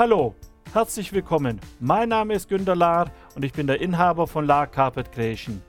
[0.00, 0.32] Hallo,
[0.72, 1.60] herzlich willkommen.
[1.78, 5.60] Mein Name ist Günter Lahr und ich bin der Inhaber von Lahr Carpet Creation.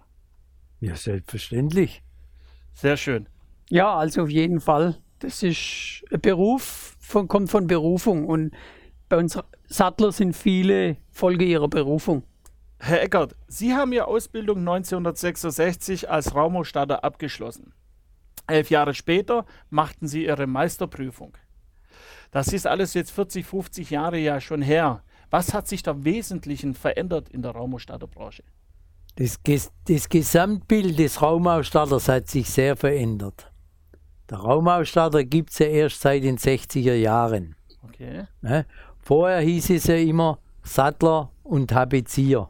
[0.80, 2.02] Ja, selbstverständlich.
[2.73, 3.28] Sehr schön.
[3.69, 4.97] Ja, also auf jeden Fall.
[5.19, 8.56] Das ist ein Beruf, von, kommt von Berufung und
[9.08, 12.23] bei uns Sattler sind viele Folge ihrer Berufung.
[12.84, 17.74] Herr Eckert, Sie haben Ihre Ausbildung 1966 als Raumausstatter abgeschlossen.
[18.48, 21.38] Elf Jahre später machten Sie Ihre Meisterprüfung.
[22.32, 25.04] Das ist alles jetzt 40, 50 Jahre ja schon her.
[25.30, 28.44] Was hat sich da im Wesentlichen verändert in der Raumausstatterbranche?
[29.16, 29.40] Das,
[29.88, 33.52] das Gesamtbild des Raumausstatters hat sich sehr verändert.
[34.28, 37.56] Der Raumausstatter gibt es ja erst seit den 60er Jahren.
[37.84, 38.24] Okay.
[38.42, 38.66] Ne?
[38.98, 42.50] Vorher hieß es ja immer Sattler und Tapezier.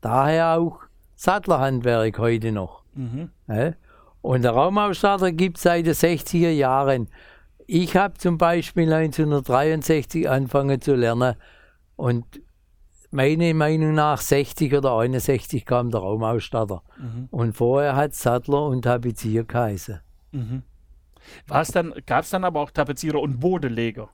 [0.00, 0.80] Daher auch
[1.16, 2.82] Sattlerhandwerk heute noch.
[2.94, 3.30] Mhm.
[3.46, 3.76] Ne?
[4.22, 7.08] Und der Raumausstatter gibt es seit den 60er Jahren.
[7.66, 11.34] Ich habe zum Beispiel 1963 angefangen zu lernen
[11.96, 12.24] und
[13.10, 16.82] meiner Meinung nach 60 oder 61 kam der Raumausstatter.
[16.98, 17.28] Mhm.
[17.30, 20.00] Und vorher hat Sattler und Tapezier geheißen.
[20.32, 20.62] Mhm.
[22.06, 24.08] Gab es dann aber auch Tapezierer und Bodeleger?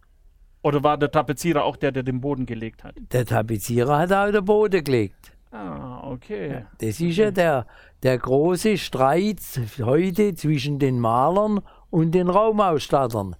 [0.62, 2.94] Oder war der Tapezierer auch der, der den Boden gelegt hat?
[3.12, 5.33] Der Tapezierer hat auch den Boden gelegt.
[5.54, 6.64] Ah, okay.
[6.78, 7.66] Das ist ja der,
[8.02, 9.38] der große Streit
[9.80, 11.60] heute zwischen den Malern
[11.90, 13.36] und den Raumausstattern.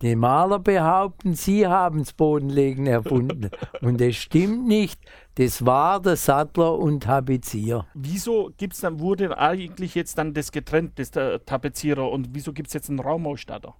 [0.00, 3.48] Die Maler behaupten, sie haben das Bodenlegen erfunden.
[3.80, 5.00] und das stimmt nicht.
[5.36, 7.86] Das war der Sattler und Tapezier.
[7.94, 12.68] Wieso gibt's dann, wurde eigentlich jetzt dann das getrennt, das der Tapezierer, und wieso gibt
[12.68, 13.72] es jetzt einen Raumausstatter?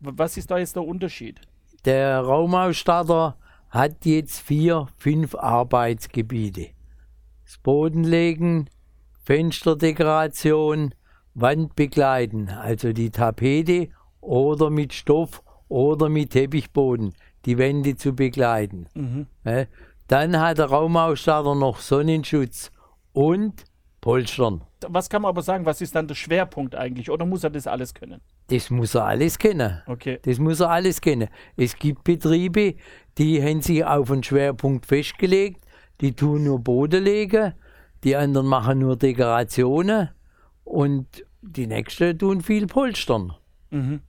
[0.00, 1.42] Was ist da jetzt der Unterschied?
[1.84, 3.36] Der Raumausstatter
[3.68, 6.68] hat jetzt vier, fünf Arbeitsgebiete.
[7.50, 8.70] Das Bodenlegen,
[9.24, 10.94] Fensterdekoration,
[11.34, 13.88] Wandbegleiten, also die Tapete
[14.20, 17.12] oder mit Stoff oder mit Teppichboden
[17.46, 18.86] die Wände zu begleiten.
[18.94, 19.26] Mhm.
[20.06, 22.70] Dann hat der Raumausstatter noch Sonnenschutz
[23.14, 23.64] und
[24.00, 24.62] Polstern.
[24.86, 27.10] Was kann man aber sagen, was ist dann der Schwerpunkt eigentlich?
[27.10, 28.20] Oder muss er das alles können?
[28.46, 29.82] Das muss er alles kennen.
[29.88, 30.20] Okay.
[30.22, 31.28] Das muss er alles kennen.
[31.56, 32.76] Es gibt Betriebe,
[33.18, 35.66] die haben sich auf einen Schwerpunkt festgelegt,
[36.00, 37.54] die tun nur Boden legen,
[38.04, 40.10] die anderen machen nur Dekorationen
[40.64, 43.34] und die nächsten tun viel Polstern.
[43.70, 44.00] Mhm.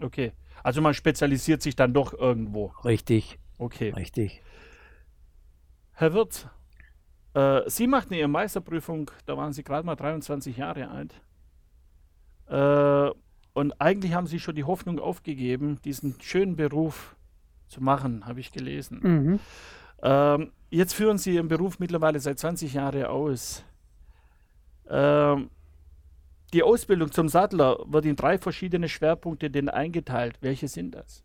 [0.00, 0.32] Okay.
[0.62, 2.72] Also man spezialisiert sich dann doch irgendwo.
[2.84, 3.38] Richtig.
[3.58, 3.90] Okay.
[3.90, 4.42] Richtig.
[5.92, 6.48] Herr Wirth,
[7.34, 11.14] äh, Sie machten Ihre Meisterprüfung, da waren Sie gerade mal 23 Jahre alt.
[12.46, 13.10] Äh,
[13.52, 17.16] und eigentlich haben Sie schon die Hoffnung aufgegeben, diesen schönen Beruf
[17.66, 19.00] zu machen, habe ich gelesen.
[19.02, 19.40] Mhm.
[20.02, 23.64] Ähm, jetzt führen Sie Ihren Beruf mittlerweile seit 20 Jahren aus.
[24.88, 25.50] Ähm,
[26.52, 30.36] die Ausbildung zum Sattler wird in drei verschiedene Schwerpunkte denn eingeteilt.
[30.40, 31.22] Welche sind das?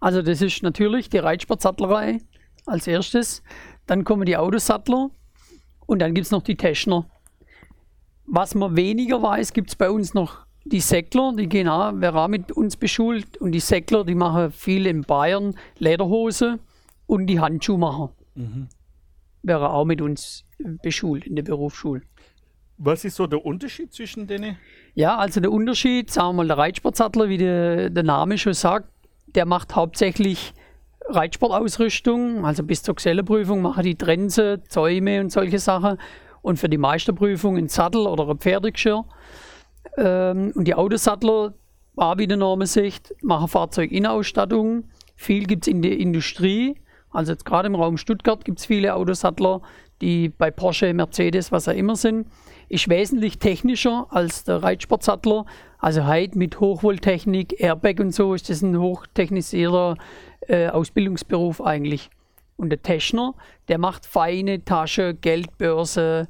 [0.00, 2.18] Also das ist natürlich die Reitsportsattlerei
[2.66, 3.42] als erstes.
[3.86, 5.10] Dann kommen die Autosattler
[5.86, 7.06] und dann gibt es noch die Teschner.
[8.24, 12.14] Was man weniger weiß, gibt es bei uns noch die Säckler, die gehen auch, wer
[12.14, 13.36] auch mit uns beschult.
[13.38, 16.60] Und die Säckler, die machen viel in Bayern Lederhose
[17.06, 18.10] und die Handschuhmacher.
[18.34, 18.68] Mhm.
[19.42, 20.44] Wäre auch mit uns
[20.82, 22.02] beschult in der Berufsschule.
[22.78, 24.56] Was ist so der Unterschied zwischen denen?
[24.94, 28.88] Ja, also der Unterschied, sagen wir mal, der Reitsportsattler, wie der, der Name schon sagt,
[29.34, 30.52] der macht hauptsächlich
[31.06, 35.98] Reitsportausrüstung, also bis zur Geselleprüfung machen die Trense, Zäume und solche Sachen.
[36.42, 39.04] Und für die Meisterprüfung ein Sattel oder ein Pferdegeschirr.
[39.96, 41.54] Ähm, und die Autosattler,
[41.94, 44.84] war wie der Name sagt, machen Fahrzeuginnenausstattung.
[45.14, 46.81] Viel gibt es in der Industrie
[47.12, 49.60] Also jetzt gerade im Raum Stuttgart gibt es viele Autosattler,
[50.00, 52.26] die bei Porsche, Mercedes, was auch immer sind.
[52.68, 55.44] Ist wesentlich technischer als der Reitsportsattler.
[55.78, 59.96] Also heute mit Hochvolttechnik, Airbag und so ist das ein hochtechnisierter
[60.48, 62.10] äh, Ausbildungsberuf eigentlich.
[62.56, 63.34] Und der Techner,
[63.68, 66.28] der macht feine Tasche, Geldbörse,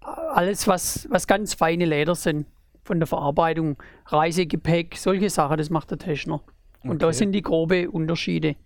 [0.00, 2.46] alles, was, was ganz feine Leder sind
[2.82, 3.76] von der Verarbeitung,
[4.06, 6.40] Reisegepäck, solche Sachen, das macht der Techner.
[6.82, 6.98] Und okay.
[6.98, 8.56] da sind die grobe Unterschiede.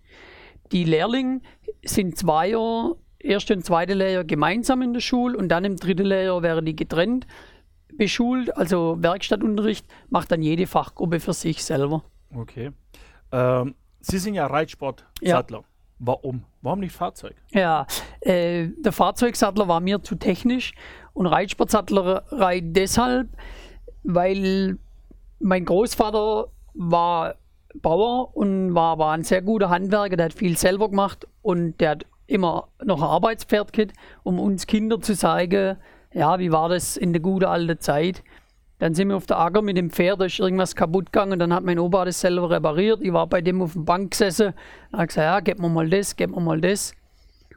[0.71, 1.41] Die Lehrlinge
[1.83, 6.41] sind Zweier, erste und zweite Lehrjahr gemeinsam in der Schule und dann im dritten Lehrjahr
[6.41, 7.27] wären die getrennt
[7.97, 12.03] beschult, also Werkstattunterricht macht dann jede Fachgruppe für sich selber.
[12.35, 12.71] Okay.
[13.31, 15.59] Ähm, Sie sind ja Reitsportsattler.
[15.59, 15.65] Ja.
[15.97, 16.43] Warum?
[16.61, 17.35] Warum nicht Fahrzeug?
[17.51, 17.87] Ja,
[18.19, 20.73] äh, der Fahrzeugsattler war mir zu technisch
[21.13, 23.29] und Reitsportsattlerei deshalb,
[24.03, 24.77] weil
[25.39, 27.35] mein Großvater war
[27.81, 31.91] Bauer und war, war ein sehr guter Handwerker, der hat viel selber gemacht und der
[31.91, 33.93] hat immer noch ein Arbeitspferd gehabt,
[34.23, 35.77] um uns Kinder zu zeigen,
[36.13, 38.23] ja, wie war das in der guten alten Zeit.
[38.79, 41.39] Dann sind wir auf der Acker mit dem Pferd, da ist irgendwas kaputt gegangen und
[41.39, 43.01] dann hat mein Opa das selber repariert.
[43.01, 44.53] Ich war bei dem auf dem Bank gesessen
[44.91, 46.93] und habe gesagt, ja, gib mir mal das, gib mir mal das.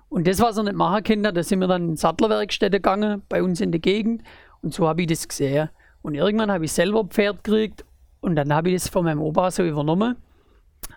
[0.09, 3.43] Und das, was er nicht machen konnte, da sind wir dann in Sattlerwerkstätte gegangen, bei
[3.43, 4.23] uns in der Gegend.
[4.62, 5.71] Und so habe ich das gesehen.
[6.03, 7.85] Und irgendwann habe ich selber Pferd gekriegt
[8.20, 10.17] und dann habe ich das von meinem Opa so übernommen.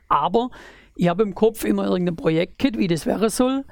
[0.08, 0.50] Aber
[0.96, 3.64] ich habe im Kopf immer irgendein Projekt gehabt, wie das wäre soll.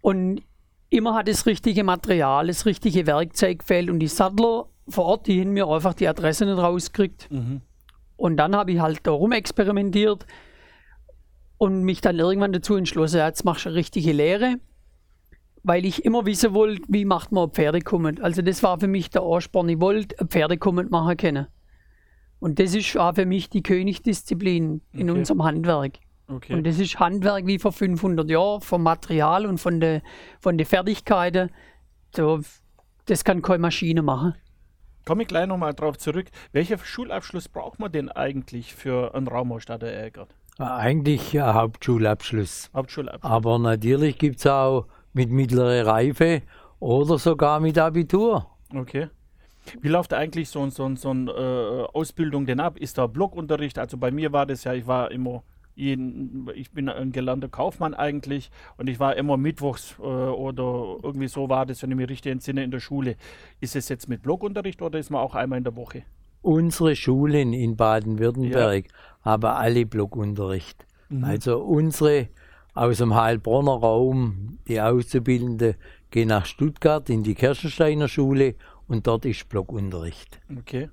[0.00, 0.42] Und
[0.88, 3.90] immer hat das richtige Material, das richtige Werkzeug gefehlt.
[3.90, 7.30] Und die Sattler vor Ort, die haben mir einfach die Adresse nicht rausgekriegt.
[7.30, 7.62] Mhm.
[8.16, 10.26] Und dann habe ich halt da rum experimentiert
[11.56, 14.56] und mich dann irgendwann dazu entschlossen, jetzt machst du eine richtige Lehre,
[15.62, 18.20] weil ich immer wissen wollte, wie macht man Pferdekomment.
[18.20, 21.46] Also das war für mich der Ansporn, ich wollte ein Pferdekomment machen können.
[22.40, 25.18] Und das ist auch für mich die Königsdisziplin in okay.
[25.18, 25.98] unserem Handwerk.
[26.26, 26.54] Okay.
[26.54, 30.00] Und das ist Handwerk wie vor 500 Jahren, vom Material und von den
[30.40, 31.50] von de Fertigkeiten.
[32.14, 32.40] So,
[33.06, 34.34] das kann keine Maschine machen.
[35.06, 36.26] Komme ich gleich nochmal drauf zurück.
[36.52, 40.34] Welcher Schulabschluss braucht man denn eigentlich für einen Raumausstatter, Eckert?
[40.58, 42.70] Eigentlich ja, Hauptschulabschluss.
[42.74, 43.30] Hauptschulabschluss.
[43.30, 46.42] Aber natürlich gibt es auch mit mittlerer Reife
[46.78, 48.46] oder sogar mit Abitur.
[48.74, 49.08] Okay.
[49.80, 52.78] Wie läuft eigentlich so, so, so eine äh, Ausbildung denn ab?
[52.78, 53.78] Ist da Blockunterricht?
[53.78, 55.42] Also bei mir war das ja, ich war immer
[55.74, 61.28] jeden, ich bin ein gelernter Kaufmann eigentlich und ich war immer mittwochs äh, oder irgendwie
[61.28, 63.16] so war das, wenn ich mich richtig entsinne, in der Schule.
[63.60, 66.02] Ist es jetzt mit Blockunterricht oder ist man auch einmal in der Woche?
[66.42, 68.92] Unsere Schulen in Baden-Württemberg ja.
[69.22, 70.86] haben alle Blockunterricht.
[71.08, 71.24] Mhm.
[71.24, 72.28] Also unsere
[72.74, 75.76] aus dem Heilbronner Raum, die Auszubildende,
[76.10, 78.54] gehen nach Stuttgart in die Kirchensteiner Schule
[78.90, 80.40] und dort ist Blockunterricht.
[80.58, 80.90] Okay.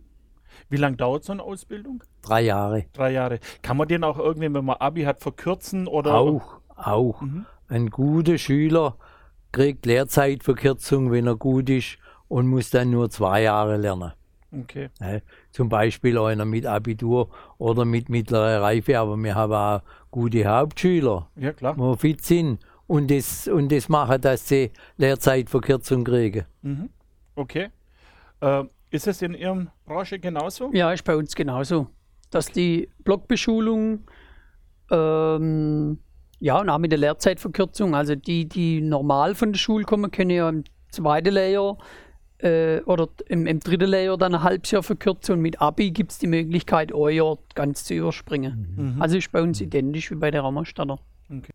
[0.69, 2.03] Wie lange dauert so eine Ausbildung?
[2.21, 2.85] Drei Jahre.
[2.93, 3.39] Drei Jahre.
[3.63, 6.13] Kann man den auch irgendwie, wenn man Abi hat, verkürzen oder?
[6.13, 7.21] Auch, auch.
[7.21, 7.45] Mhm.
[7.67, 8.97] Ein guter Schüler
[9.51, 11.97] kriegt Lehrzeitverkürzung, wenn er gut ist
[12.27, 14.13] und muss dann nur zwei Jahre lernen.
[14.51, 14.89] Okay.
[15.01, 15.19] Ja,
[15.51, 21.29] zum Beispiel einer mit Abitur oder mit mittlerer Reife, aber wir haben auch gute Hauptschüler,
[21.35, 21.75] ja, klar.
[21.75, 26.45] die fit sind und das, und das machen, dass sie Lehrzeitverkürzung kriegen.
[26.61, 26.89] Mhm.
[27.35, 27.69] Okay.
[28.41, 30.71] Äh, ist es in Ihrem Branche genauso?
[30.73, 31.87] Ja, ist bei uns genauso.
[32.31, 34.05] Dass die Blockbeschulung,
[34.91, 35.99] ähm,
[36.39, 40.29] ja, und auch mit der Lehrzeitverkürzung, also die, die normal von der Schule kommen, können
[40.29, 41.77] ja im zweiten Lehrjahr
[42.39, 46.11] äh, oder im, im dritten Lehrjahr dann ein halbes Jahr verkürzen und mit Abi gibt
[46.11, 48.93] es die Möglichkeit, Jahr ganz zu überspringen.
[48.95, 49.01] Mhm.
[49.01, 50.99] Also ist bei uns identisch wie bei der Raumerstatter.
[51.29, 51.51] Okay.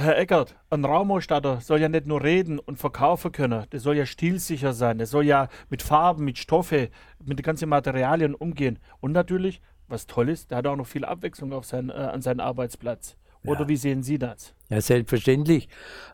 [0.00, 4.06] Herr Eckert, ein Raumausstatter soll ja nicht nur reden und verkaufen können, das soll ja
[4.06, 6.88] stilsicher sein, das soll ja mit Farben, mit Stoffe,
[7.22, 8.78] mit den ganzen Materialien umgehen.
[9.00, 12.22] Und natürlich, was toll ist, der hat auch noch viel Abwechslung auf sein, äh, an
[12.22, 13.16] seinem Arbeitsplatz.
[13.44, 13.68] Oder ja.
[13.68, 14.54] wie sehen Sie das?
[14.70, 15.68] Ja, selbstverständlich.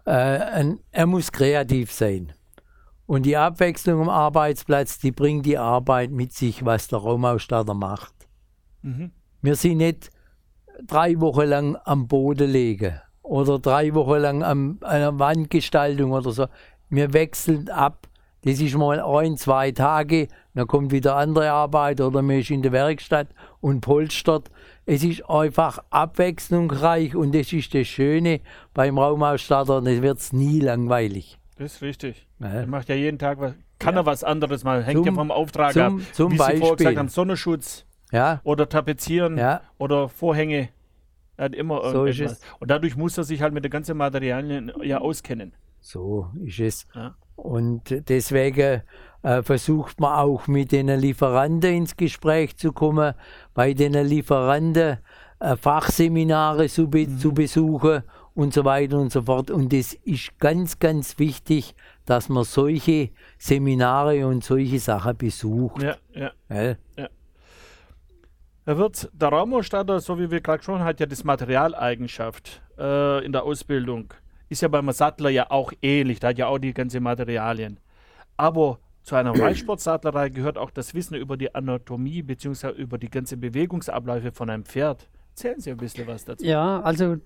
[0.05, 2.33] Äh, er muss kreativ sein.
[3.07, 8.15] Und die Abwechslung am Arbeitsplatz, die bringt die Arbeit mit sich, was der Raumausstatter macht.
[8.83, 9.13] Mhm.
[9.43, 10.11] Wir sind nicht
[10.87, 16.47] drei Wochen lang am Boden legen oder drei Wochen lang an einer Wandgestaltung oder so.
[16.89, 18.07] Wir wechseln ab.
[18.45, 22.63] Das ist mal ein, zwei Tage, dann kommt wieder andere Arbeit oder man ist in
[22.63, 23.27] der Werkstatt
[23.61, 24.53] und polstert.
[24.85, 28.41] Es ist einfach abwechslungsreich und das ist das Schöne
[28.73, 31.39] beim Raumausstatter, es wird nie langweilig.
[31.59, 32.25] Das ist richtig.
[32.39, 32.49] Ja.
[32.49, 34.03] Er macht ja jeden Tag was, kann ja.
[34.03, 35.93] er was anderes mal, hängt zum, ja vom Auftrag zum, ab.
[36.13, 36.55] Zum Wie Beispiel.
[36.55, 38.41] Sie vorher gesagt haben, Sonnenschutz ja.
[38.45, 39.63] oder Tapezieren ja.
[39.79, 40.69] oder Vorhänge.
[41.37, 42.41] Er hat immer irgendwas.
[42.41, 45.53] So und dadurch muss er sich halt mit den ganzen Materialien ja auskennen.
[45.81, 46.87] So ist es.
[46.95, 47.15] Ja.
[47.37, 48.83] Und deswegen
[49.23, 53.15] äh, versucht man auch mit den Lieferanten ins Gespräch zu kommen,
[53.55, 54.99] bei den Lieferanten
[55.39, 57.19] äh, Fachseminare zu, be mhm.
[57.19, 58.03] zu besuchen
[58.35, 59.51] und so weiter und so fort.
[59.51, 61.75] Und es ist ganz, ganz wichtig,
[62.05, 65.83] dass man solche Seminare und solche Sachen besucht.
[65.83, 66.31] Ja, ja.
[66.49, 66.79] Gell?
[68.67, 73.31] Da wird der Raumausstatter, so wie wir gerade schon hat ja das Materialeigenschaft äh, in
[73.31, 74.13] der Ausbildung.
[74.49, 77.79] Ist ja beim Sattler ja auch ähnlich, da hat ja auch die ganzen Materialien.
[78.37, 82.71] Aber zu einer Reitsportsattlerei gehört auch das Wissen über die Anatomie bzw.
[82.71, 85.09] über die ganze Bewegungsabläufe von einem Pferd.
[85.31, 86.45] Erzählen Sie ein bisschen was dazu.
[86.45, 87.19] Ja, also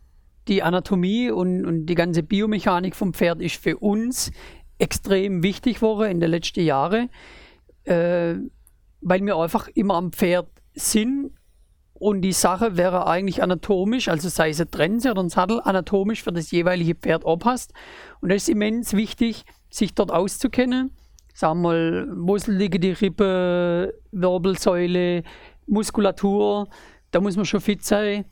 [0.47, 4.31] die Anatomie und, und die ganze Biomechanik vom Pferd ist für uns
[4.77, 7.09] extrem wichtig geworden in den letzten Jahren,
[7.85, 8.35] äh,
[9.01, 11.33] weil wir einfach immer am Pferd sind
[11.95, 16.23] und die Sache wäre eigentlich anatomisch, also sei es eine Trense oder ein Sattel, anatomisch
[16.23, 17.75] für das jeweilige Pferd anpasst.
[18.21, 20.93] Und das ist immens wichtig, sich dort auszukennen.
[21.35, 25.25] Sagen wir mal, liegen die Rippe, Wirbelsäule,
[25.67, 26.69] Muskulatur,
[27.11, 28.25] da muss man schon fit sein,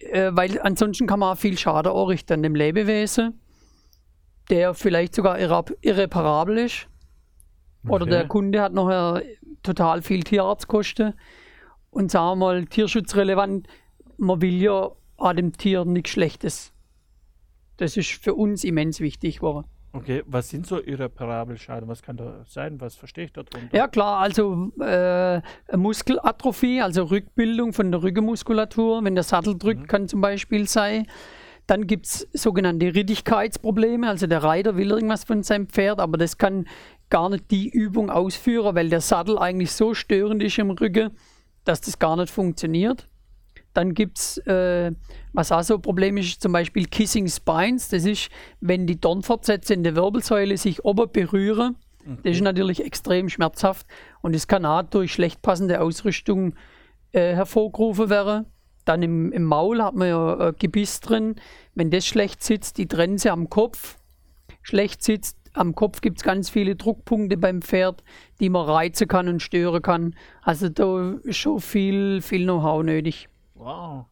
[0.00, 3.40] äh, weil ansonsten kann man auch viel Schaden anrichten an dem Lebewesen,
[4.50, 6.88] der vielleicht sogar irre irreparabel ist.
[7.86, 8.10] Oder Okay.
[8.10, 9.22] der Kunde hat nachher
[9.62, 11.14] total viel Tierarztkosten.
[11.94, 13.68] Und sagen wir mal, tierschutzrelevant,
[14.16, 16.72] man will ja an dem Tier nichts Schlechtes.
[17.76, 19.68] Das ist für uns immens wichtig geworden.
[19.92, 21.88] Okay, was sind so irreparable Schaden?
[21.88, 22.80] Was kann da sein?
[22.80, 23.60] Was verstehe ich darunter?
[23.72, 25.40] Ja klar, also äh,
[25.76, 31.06] Muskelatrophie, also Rückbildung von der Rückenmuskulatur, wenn der Sattel drückt, kann zum Beispiel sein.
[31.68, 36.38] Dann gibt es sogenannte Rittigkeitsprobleme, also der Reiter will irgendwas von seinem Pferd, aber das
[36.38, 36.66] kann
[37.08, 41.12] gar nicht die Übung ausführen, weil der Sattel eigentlich so störend ist im Rücken,
[41.64, 43.08] dass das gar nicht funktioniert.
[43.72, 44.92] Dann gibt es, äh,
[45.32, 47.88] was auch so ein Problem ist, zum Beispiel Kissing Spines.
[47.88, 48.28] Das ist,
[48.60, 51.76] wenn die Dornfortsätze in der Wirbelsäule sich oben berühren.
[52.22, 53.86] Das ist natürlich extrem schmerzhaft
[54.20, 56.54] und es kann auch durch schlecht passende Ausrüstung
[57.12, 58.46] äh, hervorgerufen werden.
[58.84, 61.36] Dann im, im Maul hat man ja äh, Gebiss drin.
[61.74, 63.96] Wenn das schlecht sitzt, die Trense am Kopf
[64.62, 68.04] schlecht sitzt, am Kopf gibt es ganz viele Druckpunkte beim Pferd,
[68.40, 70.14] die man reizen kann und stören kann.
[70.42, 73.28] Also da ist schon viel, viel Know-how nötig.
[73.54, 74.06] Wow.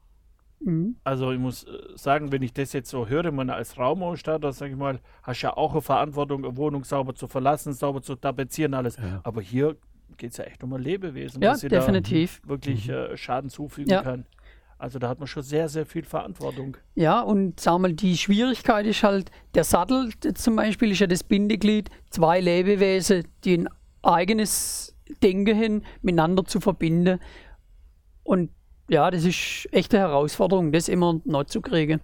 [0.61, 0.97] Mhm.
[1.05, 4.73] Also ich muss äh, sagen, wenn ich das jetzt so höre, man als Raumausstatter, sage
[4.73, 8.75] ich mal, hast ja auch eine Verantwortung, eine Wohnung sauber zu verlassen, sauber zu tapezieren,
[8.75, 8.97] alles.
[9.25, 9.77] Aber hier
[10.19, 12.41] geht es ja echt um ein Lebewesen, Ja, dass sie definitiv.
[12.45, 14.03] da wirklich äh, Schaden zufügen Ja.
[14.03, 14.25] kann.
[14.83, 16.77] Also da hat man schon sehr, sehr viel Verantwortung.
[16.97, 21.23] Ja, und sag mal, die Schwierigkeit ist halt, der Sattel zum Beispiel ist ja das
[21.23, 23.69] Bindeglied, zwei Lebewesen, die ein
[24.03, 27.21] eigenes Denken haben, miteinander zu verbinden.
[28.25, 28.51] Und
[28.91, 32.01] ja, das ist echte Herausforderung, das immer noch zu kriegen.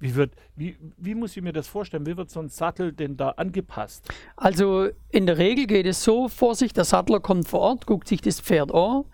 [0.00, 2.04] Wie, wird, wie, wie muss ich mir das vorstellen?
[2.04, 4.08] Wie wird so ein Sattel denn da angepasst?
[4.34, 8.08] Also in der Regel geht es so vor sich, der Sattler kommt vor Ort, guckt
[8.08, 9.04] sich das Pferd an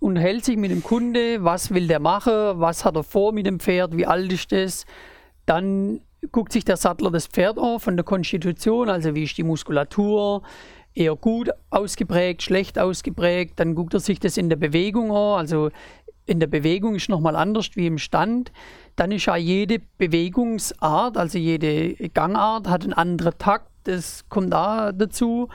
[0.00, 3.46] und hält sich mit dem Kunde, was will der machen, was hat er vor mit
[3.46, 4.84] dem Pferd, wie alt ist das.
[5.46, 6.00] Dann
[6.32, 10.42] guckt sich der Sattler das Pferd an von der Konstitution, also wie ist die Muskulatur,
[10.94, 13.58] eher gut ausgeprägt, schlecht ausgeprägt.
[13.60, 15.70] Dann guckt er sich das in der Bewegung an, also
[16.26, 18.52] in der Bewegung ist nochmal anders wie im Stand.
[18.96, 24.92] Dann ist ja jede Bewegungsart, also jede Gangart hat einen anderen Takt, das kommt da
[24.92, 25.48] dazu.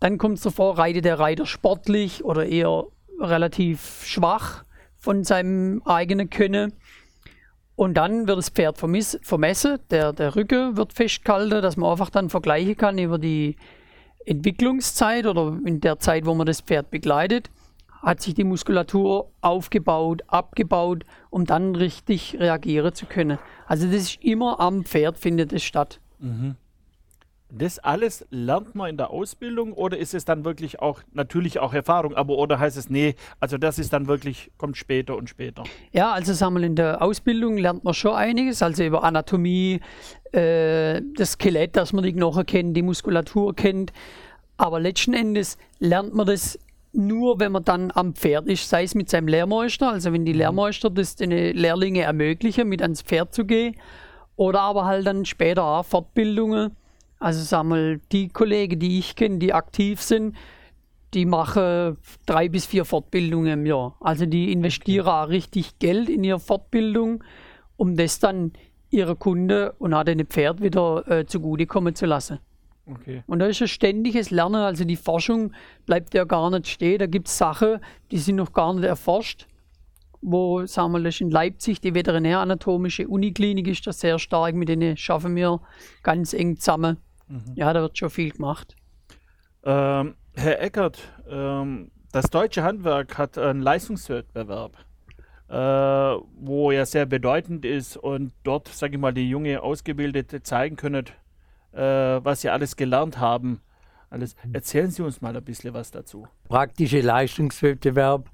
[0.00, 2.86] Dann kommt es davor, reitet der Reiter sportlich oder eher
[3.22, 4.64] relativ schwach
[4.98, 6.72] von seinem eigenen Können.
[7.74, 12.28] Und dann wird das Pferd vermessen, der, der Rücken wird festgehalten, dass man einfach dann
[12.28, 13.56] vergleichen kann über die
[14.26, 17.50] Entwicklungszeit oder in der Zeit, wo man das Pferd begleitet,
[18.02, 23.38] hat sich die Muskulatur aufgebaut, abgebaut, um dann richtig reagieren zu können.
[23.66, 26.00] Also das ist immer am Pferd findet es statt.
[27.54, 31.74] Das alles lernt man in der Ausbildung oder ist es dann wirklich auch natürlich auch
[31.74, 35.64] Erfahrung, aber oder heißt es, nee, also das ist dann wirklich, kommt später und später.
[35.92, 39.80] Ja, also sagen wir, in der Ausbildung lernt man schon einiges, also über Anatomie,
[40.32, 43.92] äh, das Skelett, dass man die Knochen kennt, die Muskulatur kennt.
[44.56, 46.58] Aber letzten Endes lernt man das
[46.94, 50.32] nur, wenn man dann am Pferd ist, sei es mit seinem Lehrmeister, also wenn die
[50.32, 53.76] Lehrmeister das den Lehrlinge ermöglichen, mit ans Pferd zu gehen,
[54.36, 56.74] oder aber halt dann später auch Fortbildungen.
[57.22, 60.34] Also sagen wir, die Kollegen, die ich kenne, die aktiv sind,
[61.14, 63.96] die machen drei bis vier Fortbildungen im Jahr.
[64.00, 67.22] Also die investieren auch richtig Geld in ihre Fortbildung,
[67.76, 68.52] um das dann
[68.90, 72.40] ihre Kunden und auch den Pferd wieder äh, zugutekommen zu lassen.
[72.90, 73.22] Okay.
[73.28, 75.52] Und da ist ein ständiges Lernen, also die Forschung
[75.86, 76.98] bleibt ja gar nicht stehen.
[76.98, 77.78] Da gibt es Sachen,
[78.10, 79.46] die sind noch gar nicht erforscht.
[80.20, 84.68] Wo, sagen wir, das ist in Leipzig, die veterinäranatomische Uniklinik ist da sehr stark, mit
[84.68, 85.60] denen schaffen wir
[86.02, 86.96] ganz eng zusammen.
[87.54, 88.74] Ja, da wird schon viel gemacht.
[89.64, 90.98] Ähm, Herr Eckert,
[91.28, 94.76] ähm, das deutsche Handwerk hat einen Leistungswettbewerb.
[95.48, 100.76] äh, wo ja sehr bedeutend ist und dort, sage ich mal, die junge Ausgebildete zeigen
[100.76, 101.04] können,
[101.72, 103.60] äh, was sie alles gelernt haben.
[104.08, 104.34] Alles.
[104.52, 106.26] Erzählen Sie uns mal ein bisschen was dazu.
[106.48, 108.28] Praktische Leistungswettbewerb,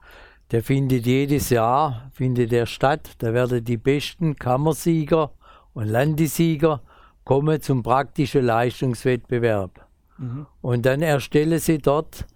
[0.50, 3.10] der findet jedes Jahr findet der statt.
[3.18, 5.32] Da werden die besten Kammersieger
[5.74, 6.82] und Landessieger
[7.28, 9.86] kommen zum praktischen Leistungswettbewerb.
[10.16, 10.46] Mhm.
[10.62, 12.26] Und dann erstellen sie dort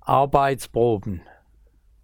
[0.00, 1.22] Arbeitsproben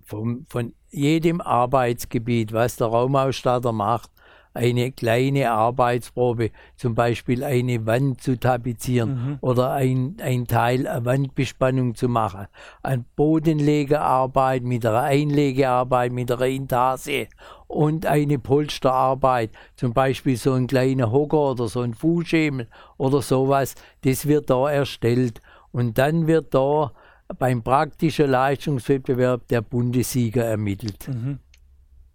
[0.04, 4.12] vom, von jedem Arbeitsgebiet, was der Raumausstatter macht,
[4.58, 9.38] eine kleine Arbeitsprobe, zum Beispiel eine Wand zu tapezieren mhm.
[9.40, 12.48] oder ein, ein Teil eine Wandbespannung zu machen,
[12.82, 17.28] eine Bodenlegearbeit mit einer Einlegearbeit mit einer Intase
[17.68, 23.76] und eine Polsterarbeit, zum Beispiel so ein kleiner Hocker oder so ein Fußschemel oder sowas,
[24.02, 26.92] das wird da erstellt und dann wird da
[27.38, 31.06] beim praktischen Leistungswettbewerb der Bundessieger ermittelt.
[31.06, 31.38] Mhm.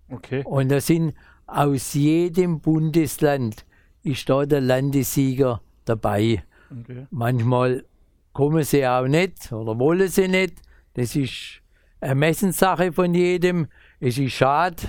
[0.10, 0.44] Okay.
[0.44, 1.14] Und da sind
[1.54, 3.66] aus jedem Bundesland
[4.04, 6.44] ist da der Landessieger dabei.
[6.72, 7.08] Okay.
[7.12, 7.86] Manchmal
[8.34, 10.56] kommen sie auch nicht oder wollen sie nicht.
[10.96, 11.62] Das ist
[12.00, 13.68] Ermessenssache von jedem.
[14.00, 14.84] Es ist schade,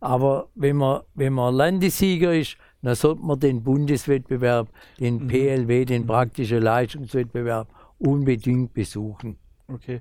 [0.00, 5.28] aber wenn man, wenn man Landessieger ist, dann sollte man den Bundeswettbewerb, den mhm.
[5.28, 9.36] PLW, den praktischen Leistungswettbewerb, unbedingt besuchen.
[9.68, 10.00] Okay.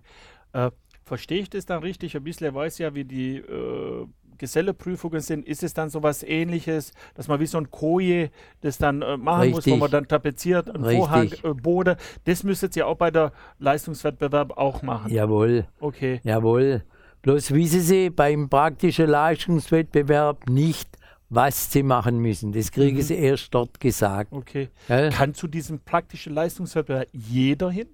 [0.54, 0.72] Äh,
[1.04, 2.16] verstehe ich das dann richtig?
[2.16, 4.08] Ein bisschen weiß ja, wie die äh,
[4.40, 5.46] Geselleprüfungen sind.
[5.48, 8.32] Ist es dann so was ähnliches, dass man wie so ein Koje
[8.62, 9.68] das dann äh, machen richtig.
[9.68, 11.98] muss, wo man dann tapeziert, ein Vorhang, äh, Bode.
[12.26, 15.12] Das müsstet ihr auch bei der Leistungswettbewerb auch machen.
[15.12, 15.68] Jawohl.
[15.80, 16.22] Okay.
[16.24, 16.84] Jawohl.
[17.22, 20.90] Bloß wissen Sie beim praktischen Leistungswettbewerb nicht,
[21.30, 22.52] was sie machen müssen.
[22.52, 23.02] Das kriegen mhm.
[23.02, 24.34] sie erst dort gesagt.
[24.34, 24.70] Okay.
[24.88, 25.10] Ja?
[25.10, 27.88] Kann zu diesem praktischen Leistungswettbewerb jeder hin?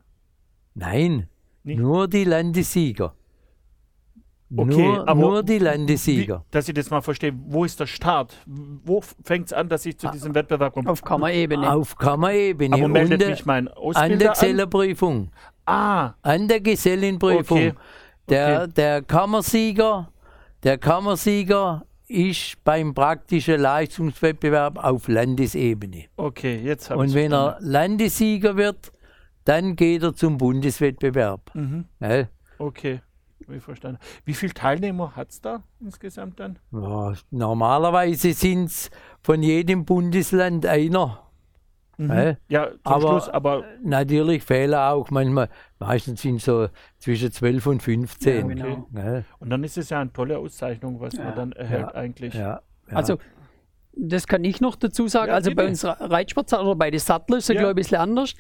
[0.74, 1.28] Nein,
[1.64, 1.80] nicht?
[1.80, 3.14] Nur die Landessieger.
[4.56, 6.44] Okay, nur, aber nur die Landessieger.
[6.46, 8.38] Wie, dass ich das mal verstehe, wo ist der Start?
[8.46, 10.90] Wo fängt es an, dass ich zu diesem Wettbewerb komme?
[10.90, 11.72] Auf Kammerebene.
[11.72, 12.76] Auf Kammerebene.
[12.76, 15.32] Aber meldet der, mich mein Ausbilder An der Gesellenprüfung.
[15.66, 16.14] Ah.
[16.22, 17.58] An der Gesellenprüfung.
[17.58, 17.74] Okay.
[18.30, 18.74] Der, okay.
[18.76, 20.10] der Kammersieger,
[20.64, 26.06] der Kammersieger ist beim praktischen Leistungswettbewerb auf Landesebene.
[26.18, 28.92] Okay, jetzt habe ich Und wenn er Landessieger wird,
[29.44, 31.52] dann geht er zum Bundeswettbewerb.
[31.56, 31.86] Mhm.
[32.00, 32.28] Ja.
[32.58, 33.02] Okay,
[33.48, 34.00] wie verstanden.
[34.24, 36.60] Wie viele Teilnehmer hat es da insgesamt dann?
[36.72, 38.90] Ja, normalerweise sind es
[39.22, 41.22] von jedem Bundesland einer.
[41.98, 42.12] Mhm.
[42.12, 46.68] Ja, ja aber, Schluss, aber natürlich fehlen auch manchmal, meistens sind so
[46.98, 48.36] zwischen 12 und 15.
[48.36, 48.88] Ja, genau.
[48.96, 49.24] ja.
[49.40, 52.36] Und dann ist es ja eine tolle Auszeichnung, was man dann erhält eigentlich.
[52.88, 53.18] Also
[53.98, 55.32] das kann ich noch dazu sagen.
[55.32, 55.64] also bitte.
[55.64, 58.34] bei unserer Reitsportzeit oder bei den Sattler ist es, glaube ich, ein bisschen anders.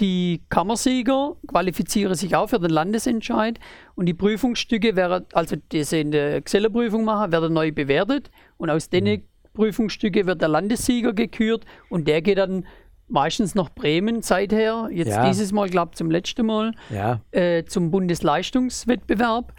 [0.00, 3.58] Die Kammersieger qualifizieren sich auch für den Landesentscheid
[3.96, 8.70] und die Prüfungsstücke, werden, also die sie in der Gesellenprüfung machen, werden neu bewertet und
[8.70, 9.22] aus den mhm.
[9.54, 12.64] Prüfungsstücke wird der Landessieger gekürt und der geht dann
[13.08, 15.26] meistens nach Bremen seither, jetzt ja.
[15.26, 17.20] dieses Mal, glaube ich, zum letzten Mal, ja.
[17.32, 19.52] äh, zum Bundesleistungswettbewerb.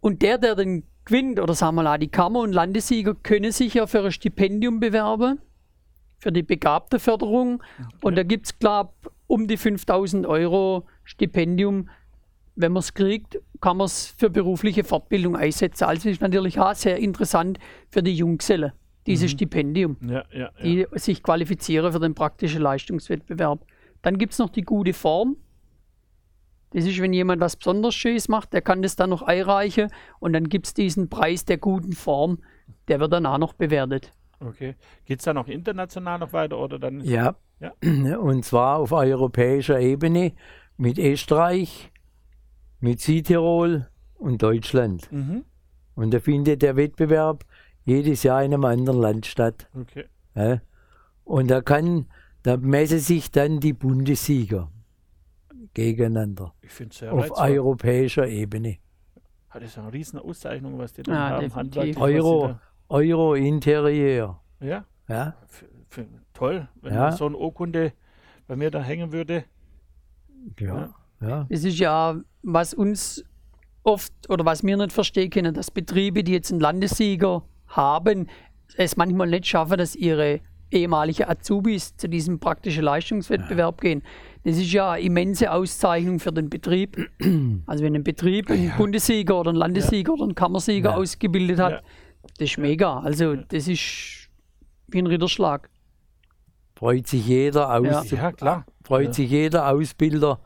[0.00, 3.74] Und der, der den gewinnt, oder sagen wir mal, die Kammer- und Landessieger können sich
[3.74, 5.40] ja für ein Stipendium bewerben,
[6.18, 7.62] für die begabte Förderung.
[7.78, 7.96] Okay.
[8.02, 11.88] Und da gibt es, glaube ich, um die 5000 Euro Stipendium.
[12.54, 15.84] Wenn man es kriegt, kann man es für berufliche Fortbildung einsetzen.
[15.84, 17.58] Also ist natürlich auch sehr interessant
[17.90, 18.72] für die Junggesellen,
[19.06, 19.36] dieses mhm.
[19.36, 20.50] Stipendium, ja, ja, ja.
[20.62, 23.64] die sich qualifizieren für den praktischen Leistungswettbewerb.
[24.02, 25.36] Dann gibt es noch die gute Form.
[26.70, 30.32] Das ist, wenn jemand was besonders Schönes macht, der kann das dann noch einreichen und
[30.32, 32.38] dann gibt es diesen Preis der guten Form,
[32.88, 34.12] der wird dann auch noch bewertet.
[34.40, 34.74] Okay.
[35.04, 37.00] Geht es dann auch international noch weiter oder dann?
[37.00, 37.72] Ja, ja.
[38.18, 40.32] Und zwar auf europäischer Ebene
[40.76, 41.90] mit Österreich,
[42.80, 45.10] mit Südtirol und Deutschland.
[45.10, 45.44] Mhm.
[45.94, 47.44] Und da findet der Wettbewerb
[47.84, 49.68] jedes Jahr in einem anderen Land statt.
[49.74, 50.04] Okay.
[50.34, 50.60] Ja.
[51.24, 52.06] Und da kann,
[52.42, 54.70] da messen sich dann die Bundessieger
[55.72, 56.54] gegeneinander.
[56.62, 57.50] Ich finde es sehr Auf reizvoll.
[57.50, 58.78] europäischer Ebene.
[59.52, 61.54] Das ist eine riesen Auszeichnung, was die da ja, haben.
[61.54, 62.56] Handwerk, Euro,
[62.88, 64.40] Euro Interieur.
[64.60, 64.84] Ja.
[65.08, 65.34] ja.
[65.44, 65.64] F
[66.32, 67.12] toll, wenn ja.
[67.12, 67.92] so eine Urkunde
[68.46, 69.44] bei mir da hängen würde.
[70.58, 70.94] Ja.
[71.20, 71.46] ja.
[71.48, 73.24] Es ist ja, was uns
[73.82, 78.28] oft oder was wir nicht verstehen können, dass Betriebe, die jetzt einen Landessieger haben,
[78.76, 83.88] es manchmal nicht schaffen, dass ihre ehemalige Azubis zu diesem praktischen Leistungswettbewerb ja.
[83.88, 84.02] gehen.
[84.44, 86.96] Das ist ja eine immense Auszeichnung für den Betrieb.
[87.66, 88.76] Also wenn ein Betrieb einen ja.
[88.76, 91.82] Bundessieger oder einen Landessieger oder einen Kammersieger ausgebildet hat,
[92.38, 93.00] das ist mega.
[93.00, 94.28] Also das ist
[94.88, 95.68] wie ein Ritterschlag
[96.76, 98.18] freut sich jeder aus, ja.
[98.18, 98.66] ja klar.
[98.84, 99.12] freut ja.
[99.14, 100.40] sich jeder Ausbilder,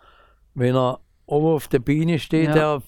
[0.55, 2.55] wenn er oben auf der Biene steht, ja.
[2.55, 2.83] der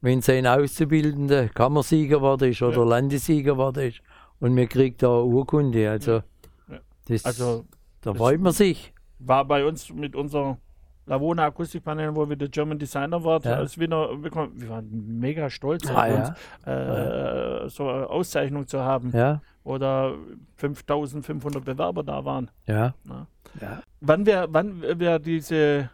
[0.00, 4.02] wenn sein Auszubildender Kammersieger geworden ist oder Landessieger geworden ist
[4.38, 5.90] und mir kriegt da Urkunde.
[5.90, 6.22] Also,
[6.68, 6.80] Ja.
[7.08, 7.64] das, Also
[8.02, 8.92] da das- freut man sich.
[9.18, 10.58] war bei uns mit unserer
[11.06, 13.56] Lavona Akustikpanel, wo wir der German Designer waren, Ja.
[13.56, 14.52] als Winner bekommen.
[14.60, 16.30] Wir waren mega stolz auf Ah, uns,
[16.66, 17.64] ja.
[17.64, 20.14] äh, so eine Auszeichnung zu haben, Ja, oder
[20.56, 22.50] 5500 Bewerber da waren.
[22.66, 22.94] ja.
[23.08, 23.26] Ja.
[23.60, 23.82] ja.
[24.00, 25.90] Wann wäre wann wär diese,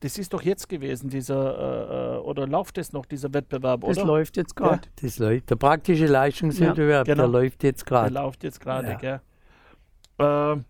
[0.00, 3.98] das ist doch jetzt gewesen, dieser, äh, äh, oder läuft es noch, dieser Wettbewerb, Das
[3.98, 4.06] oder?
[4.06, 4.82] läuft jetzt ja gerade.
[5.02, 5.50] das läuft.
[5.50, 7.24] Der praktische Leistungswettbewerb, Ja, genau.
[7.30, 8.14] der läuft jetzt Der gerade.
[8.14, 8.94] läuft jetzt gerade, Ja.
[8.96, 9.20] gell?
[10.18, 10.62] Äh,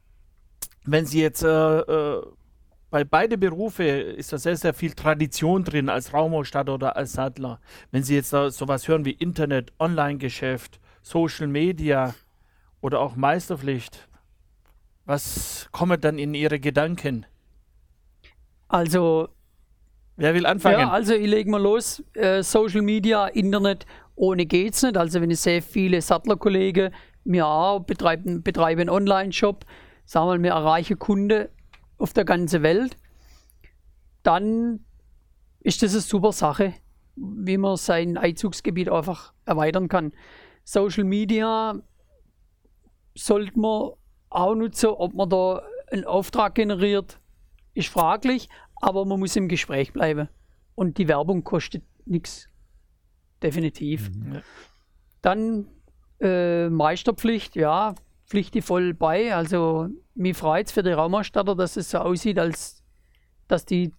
[0.87, 1.49] wenn Sie jetzt äh,
[1.81, 2.23] äh,
[2.91, 7.61] bei beide Berufe ist da sehr, sehr viel Tradition drin als Raumausstatter oder als Sattler.
[7.91, 12.15] Wenn Sie jetzt da sowas hören wie Internet, Online-Geschäft, Social Media
[12.81, 14.09] oder auch Meisterpflicht,
[15.05, 17.27] was kommen dann in Ihre Gedanken?
[18.69, 19.29] Also,
[20.17, 20.81] Wer will anfangen?
[20.81, 22.03] ja, also ich lege mal los.
[22.15, 24.97] Äh, Social Media, Internet, ohne geht's nicht.
[24.97, 26.93] Also wenn ich sehe, viele Sattlerkollegen,
[27.25, 29.65] wir auch betreiben, betreiben einen Online-Shop,
[30.05, 31.49] sagen wir mal, wir erreichen Kunden
[31.99, 32.97] auf der ganzen Welt,
[34.23, 34.85] dann
[35.61, 36.75] ist das eine super Sache,
[37.17, 40.13] wie man sein Einzugsgebiet einfach erweitern kann.
[40.65, 41.81] Social Media
[43.15, 43.93] sollte man
[44.31, 47.21] auch nutzen, ob man da einen Auftrag generiert,
[47.75, 50.29] ist fraglich, aber man muss im Gespräch bleiben.
[50.75, 52.49] Und die Werbung kostet nichts.
[53.43, 54.11] Definitiv.
[54.33, 54.43] Ja.
[55.23, 55.67] Dann
[56.21, 57.95] äh, Meisterpflicht, ja,
[58.29, 59.35] Pflicht voll bei.
[59.35, 62.83] Also mir freut es für die Raumausstatter, dass es so aussieht, als
[63.47, 63.93] dass die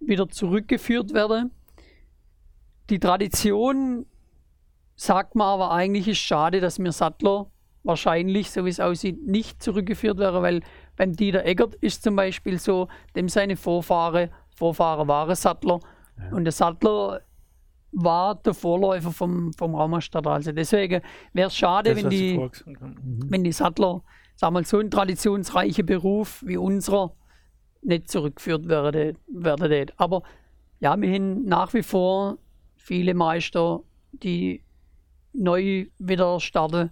[0.00, 1.52] wieder zurückgeführt werden.
[2.90, 4.06] Die Tradition
[4.96, 7.50] sagt man aber eigentlich ist schade, dass mir Sattler
[7.84, 10.60] wahrscheinlich, so wie es aussieht, nicht zurückgeführt werden, weil
[10.96, 15.78] beim Dieter Eggert ist zum Beispiel so, dem seine Vorfahre, Vorfahre waren Sattler
[16.32, 17.22] und der Sattler
[17.92, 20.30] war der Vorläufer vom, vom Raumausstatter.
[20.30, 21.00] Also deswegen
[21.32, 23.20] wäre es schade, Das, wenn die, haben.
[23.28, 24.02] wenn die Sattler,
[24.36, 27.14] sagen wir mal, so ein traditionsreicher Beruf wie unserer
[27.82, 29.86] nicht zurückgeführt werde, werde.
[29.96, 30.22] Aber
[30.80, 32.38] ja, wir haben nach wie vor
[32.76, 33.80] viele Meister,
[34.12, 34.62] die
[35.32, 36.90] neu wieder starten.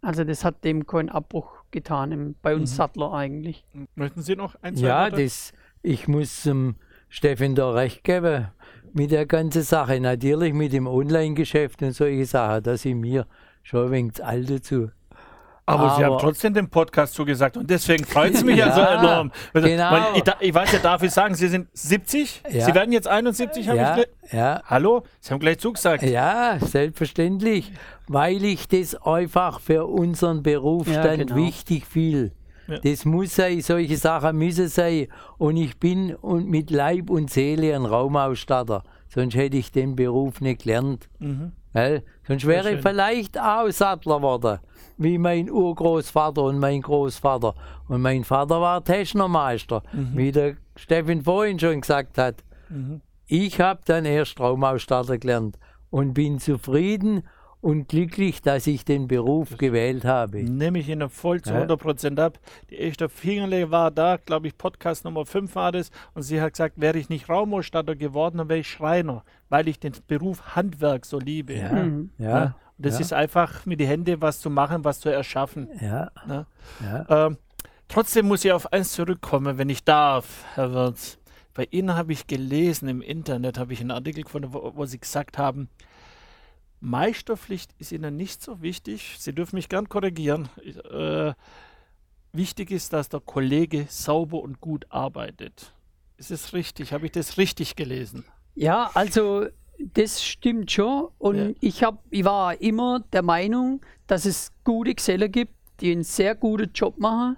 [0.00, 3.64] Also das hat dem keinen Abbruch getan, im, bei uns Sattler eigentlich.
[3.94, 5.22] Möchten Sie noch ein, zwei Ja, Worte?
[5.22, 6.76] das, ich muss ähm,
[7.08, 8.48] Steffen da recht geben
[8.94, 10.00] mit der ganzen Sache.
[10.00, 13.26] Natürlich mit dem Online-Geschäft und solche Sachen, da sind mir
[13.62, 14.90] schon ein wenig das Alte zu.
[15.64, 18.80] Aber, Sie haben aber- trotzdem dem Podcast zugesagt und deswegen freut es mich ja, so
[18.80, 19.30] enorm.
[19.54, 20.12] Also, genau.
[20.16, 22.42] ich, ich weiß ja, darf ich sagen, Sie sind 70?
[22.50, 22.64] Ja.
[22.66, 25.04] Sie werden jetzt 71, habe Ja, ich ja, Hallo?
[25.20, 26.02] Sie haben gleich zugesagt.
[26.02, 27.72] ja, selbstverständlich,
[28.08, 31.36] weil ich das einfach für unseren Berufsstand Ja, genau.
[31.36, 32.32] wichtig viel.
[32.68, 32.78] Ja.
[32.78, 35.08] Das muss sein, solche Sachen müssen sein.
[35.38, 38.84] Und ich bin und mit Leib und Seele ein Raumausstatter.
[39.08, 41.08] Sonst hätte ich den Beruf nicht gelernt.
[41.18, 41.52] Mhm.
[41.74, 42.02] Gell?
[42.26, 44.58] Sonst wäre ich vielleicht auch Sattler geworden,
[44.98, 47.54] wie mein Urgroßvater und mein Großvater.
[47.88, 50.10] Und mein Vater war Technermeister, Mhm.
[50.16, 52.36] wie der Steffen vorhin schon gesagt hat.
[53.26, 55.58] Ich habe dann erst Raumausstatter gelernt
[55.90, 57.22] und bin zufrieden
[57.62, 60.42] und glücklich, dass ich den Beruf gewählt habe.
[60.42, 61.62] Nehme ich Ihnen voll zu Ja.
[61.64, 62.38] 100% ab.
[62.68, 65.90] Die erste Fingerle war da, glaube ich, Podcast Nummer 5 war das.
[66.12, 69.78] Und sie hat gesagt, wäre ich nicht Raumausstatter geworden, dann wäre ich Schreiner, weil ich
[69.80, 71.54] den Beruf Handwerk so liebe.
[71.54, 72.10] Ja, Mhm.
[72.18, 72.54] ja, Und
[72.86, 73.00] das ja.
[73.00, 75.68] ist einfach mit den Händen was zu machen, was zu erschaffen.
[75.80, 76.46] ja, Ne?
[76.82, 77.26] ja.
[77.26, 77.38] Ähm,
[77.86, 81.18] trotzdem muss ich auf eins zurückkommen, wenn ich darf, Herr Wirz.
[81.54, 84.98] Bei Ihnen habe ich gelesen im Internet, habe ich einen Artikel gefunden, wo, wo Sie
[84.98, 85.68] gesagt haben,
[86.82, 89.14] Meisterpflicht ist Ihnen nicht so wichtig.
[89.18, 90.48] Sie dürfen mich gern korrigieren.
[90.90, 91.32] Äh,
[92.32, 95.72] wichtig ist, dass der Kollege sauber und gut arbeitet.
[96.16, 96.92] Ist es richtig?
[96.92, 98.24] Habe ich das richtig gelesen?
[98.56, 99.46] Ja, also
[99.78, 101.08] das stimmt schon.
[101.18, 101.50] Und Ja.
[101.60, 106.34] ich, hab, ich war immer der Meinung, dass es gute Gesellen gibt, die einen sehr
[106.34, 107.36] guten Job machen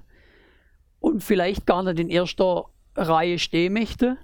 [1.00, 2.64] und vielleicht gar nicht in erster
[2.96, 4.16] Reihe stehen möchten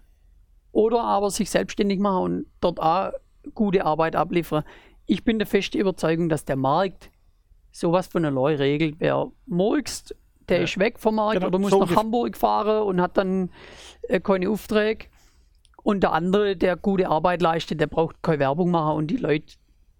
[0.72, 3.12] oder aber sich selbstständig machen und dort auch
[3.54, 4.64] gute Arbeit abliefern.
[5.10, 7.10] Ich bin der festen Überzeugung, dass der Markt
[7.72, 8.94] sowas von allein regelt.
[9.00, 10.14] Wer morgens,
[10.48, 10.64] der Ja.
[10.64, 13.50] ist weg vom Markt Genau, oder muss so nach Hamburg fahren und hat dann
[14.02, 15.06] äh, keine Aufträge.
[15.82, 19.54] Und der andere, der gute Arbeit leistet, der braucht keine Werbung machen und die Leute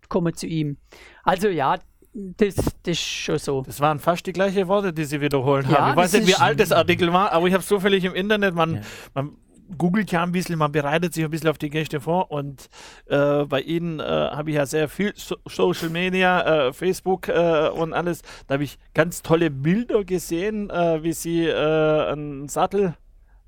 [0.09, 0.77] kommen zu ihm.
[1.25, 1.79] Also ja,
[2.12, 3.62] das, das ist schon so.
[3.62, 5.90] Das waren fast die gleichen Worte, die Sie wiederholt Ja, haben.
[5.90, 8.55] Ich weiß nicht, wie alt das Artikel war, aber ich habe es zufällig im Internet.
[8.55, 9.37] Man, man
[9.76, 12.30] googelt ja ein bisschen, man bereitet sich ein bisschen auf die Gäste vor.
[12.30, 12.68] Und
[13.06, 17.68] äh, bei Ihnen äh, habe ich ja sehr viel so Social Media, äh, Facebook äh,
[17.68, 18.22] und alles.
[18.46, 22.94] Da habe ich ganz tolle Bilder gesehen, äh, wie Sie äh, einen Sattel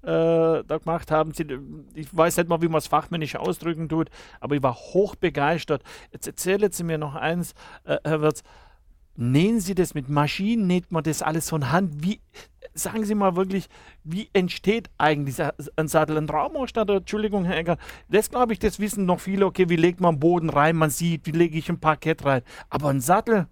[0.04, 1.32] da gemacht haben.
[1.32, 1.46] Sie,
[1.94, 5.85] ich weiß nicht mal, wie man es fachmännisch ausdrücken tut, aber ich war hoch begeistert.
[6.11, 7.54] Jetzt erzählen Sie mir noch eins,
[7.85, 8.42] Herr Wirz.
[9.14, 12.02] Nähen Sie das mit Maschinen, näht man das alles von Hand?
[12.02, 12.20] Wie,
[12.74, 13.68] sagen Sie mal wirklich,
[14.04, 15.37] wie entsteht eigentlich
[15.76, 16.16] ein Sattel?
[16.16, 20.00] Ein Raumausstatter, Entschuldigung, Herr Ecker, das glaube ich, das wissen noch viele, okay, wie legt
[20.00, 22.42] man Boden rein, man sieht, wie lege ich ein Parkett rein.
[22.70, 23.46] Aber ein Sattel,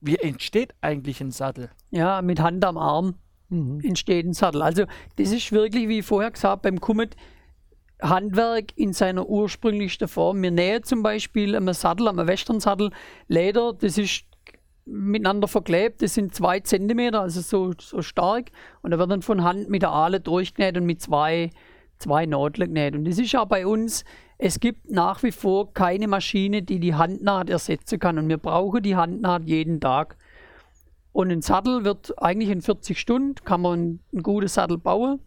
[0.00, 1.70] wie entsteht eigentlich ein Sattel?
[1.90, 3.14] Ja, mit Hand am Arm
[3.48, 3.80] mhm.
[3.82, 4.62] entsteht ein Sattel.
[4.62, 4.84] Also
[5.16, 7.16] das ist wirklich, wie vorher gesagt, beim Kummet,
[8.02, 10.42] Handwerk in seiner ursprünglichsten Form.
[10.42, 12.90] Wir nähen zum Beispiel am Sattel, am Western-Sattel
[13.26, 14.24] Leder, das ist
[14.86, 16.00] miteinander verklebt.
[16.00, 18.50] Das sind zwei Zentimeter, also so, so stark.
[18.82, 21.50] Und da wird dann von Hand mit der Ahle durchgenäht und mit zwei,
[21.98, 22.94] zwei Nadeln genäht.
[22.94, 24.04] Und das ist auch bei uns,
[24.38, 28.18] es gibt nach wie vor keine Maschine, die die Handnaht ersetzen kann.
[28.18, 30.16] Und wir brauchen die Handnaht jeden Tag.
[31.12, 35.20] Und ein Sattel wird eigentlich in 40 Stunden, kann man ein, ein gutes Sattel bauen.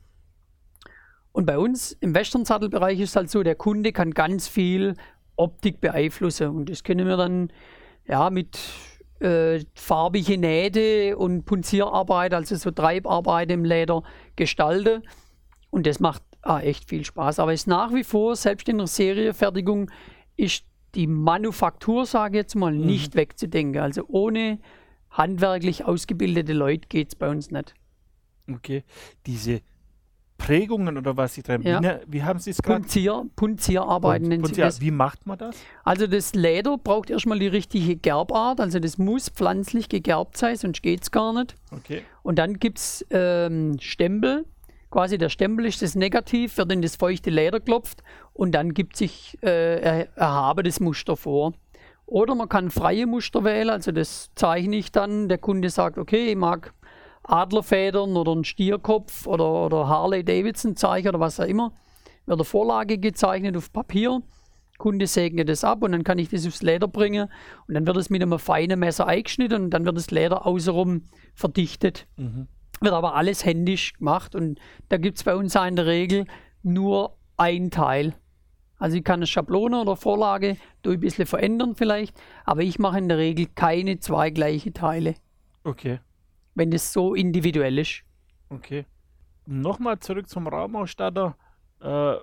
[1.31, 4.95] Und bei uns im Western-Sattelbereich ist es halt so, der Kunde kann ganz viel
[5.35, 6.49] Optik beeinflussen.
[6.49, 7.51] Und das können wir dann
[8.05, 8.59] ja mit
[9.19, 14.03] äh, farbige Nähte und Punzierarbeit, also so Treibarbeit im Leder
[14.35, 15.03] gestalten.
[15.69, 17.39] Und das macht ah, echt viel Spaß.
[17.39, 19.91] Aber es ist nach wie vor, selbst in der Seriefertigung,
[20.37, 20.63] ist
[20.95, 22.85] die Manufaktur, sage ich jetzt mal, mhm.
[22.85, 23.81] nicht wegzudenken.
[23.81, 24.59] Also ohne
[25.11, 27.73] handwerklich ausgebildete Leute geht es bei uns nicht.
[28.51, 28.83] Okay,
[29.25, 29.61] diese
[30.39, 31.63] Prägungen oder was Sie treiben.
[31.63, 31.81] Ja.
[31.81, 32.79] Wie, wie, haben Sie es gerade?
[32.79, 34.71] Punzier, Punzierarbeiten nennen Punzier.
[34.79, 35.55] Wie macht man das?
[35.83, 38.59] Also das Leder braucht erstmal die richtige Gerbart.
[38.59, 41.55] Also das muss pflanzlich gegerbt sein, sonst geht es gar nicht.
[41.71, 42.01] Okay.
[42.23, 44.45] Und dann gibt es ähm, Stempel.
[44.89, 48.01] Quasi der Stempel ist das Negativ, wird in das feuchte Leder klopft
[48.33, 51.53] und dann gibt sich äh, erhabenes Muster vor.
[52.07, 55.29] Oder man kann freie Muster wählen, also das zeichne ich dann.
[55.29, 56.73] Der Kunde sagt, okay, ich mag
[57.29, 61.73] Adlerfedern oder ein Stierkopf oder, oder Harley Davidson Zeichen oder was auch immer.
[62.25, 64.21] Wird eine Vorlage gezeichnet auf Papier.
[64.77, 67.29] Kunde segnet das ab und dann kann ich das aufs Leder bringen
[67.67, 71.03] und dann wird es mit einem feinen Messer eingeschnitten und dann wird das Leder außenrum
[71.35, 72.07] verdichtet.
[72.15, 72.47] Mhm.
[72.79, 76.25] Wird aber alles händisch gemacht und da gibt es bei uns in der Regel
[76.63, 78.13] nur ein Teil.
[78.77, 82.99] Also ich kann eine Schablone oder Vorlage durch ein bisschen verändern vielleicht, aber ich mache
[82.99, 85.15] in der Regel keine zwei gleiche Teile.
[85.65, 85.99] Okay
[86.55, 88.03] wenn das so individuell ist.
[88.49, 88.85] Okay.
[89.45, 91.35] Nochmal zurück zum Raumausstatter.
[91.81, 92.15] Äh,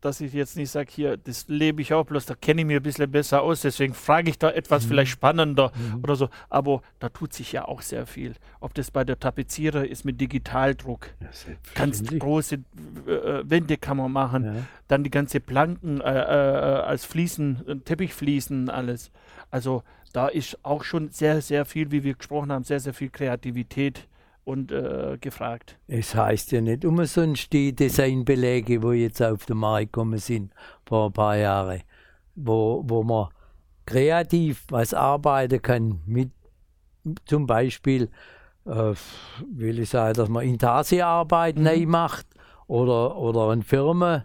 [0.00, 2.76] dass ich jetzt nicht sage, hier, das lebe ich auch, bloß da kenne ich mich
[2.76, 4.88] ein bisschen besser aus, deswegen frage ich da etwas mhm.
[4.88, 6.00] vielleicht spannender mhm.
[6.02, 6.28] oder so.
[6.48, 8.34] Aber da tut sich ja auch sehr viel.
[8.60, 11.08] Ob das bei der Tapezierer ist mit Digitaldruck.
[11.20, 11.28] Ja,
[11.74, 12.56] Ganz große
[13.06, 14.44] äh, Wände kann man machen.
[14.44, 14.54] Ja.
[14.86, 19.10] Dann die ganze Planken äh, äh, als Fliesen, Teppichfliesen, alles.
[19.50, 19.82] Also
[20.16, 24.08] da ist auch schon sehr, sehr viel, wie wir gesprochen haben, sehr, sehr viel Kreativität
[24.44, 25.76] und äh, gefragt.
[25.88, 30.54] Es heißt ja nicht umsonst die Designbeläge, wo jetzt auf den Markt gekommen sind
[30.86, 31.82] vor ein paar Jahren,
[32.34, 33.28] wo, wo man
[33.84, 36.30] kreativ was arbeiten kann mit
[37.26, 38.08] zum Beispiel,
[38.64, 38.94] äh,
[39.52, 41.62] will ich sagen, dass man Intarsia-Arbeit mhm.
[41.62, 42.26] neu macht
[42.68, 44.24] oder, oder eine Firma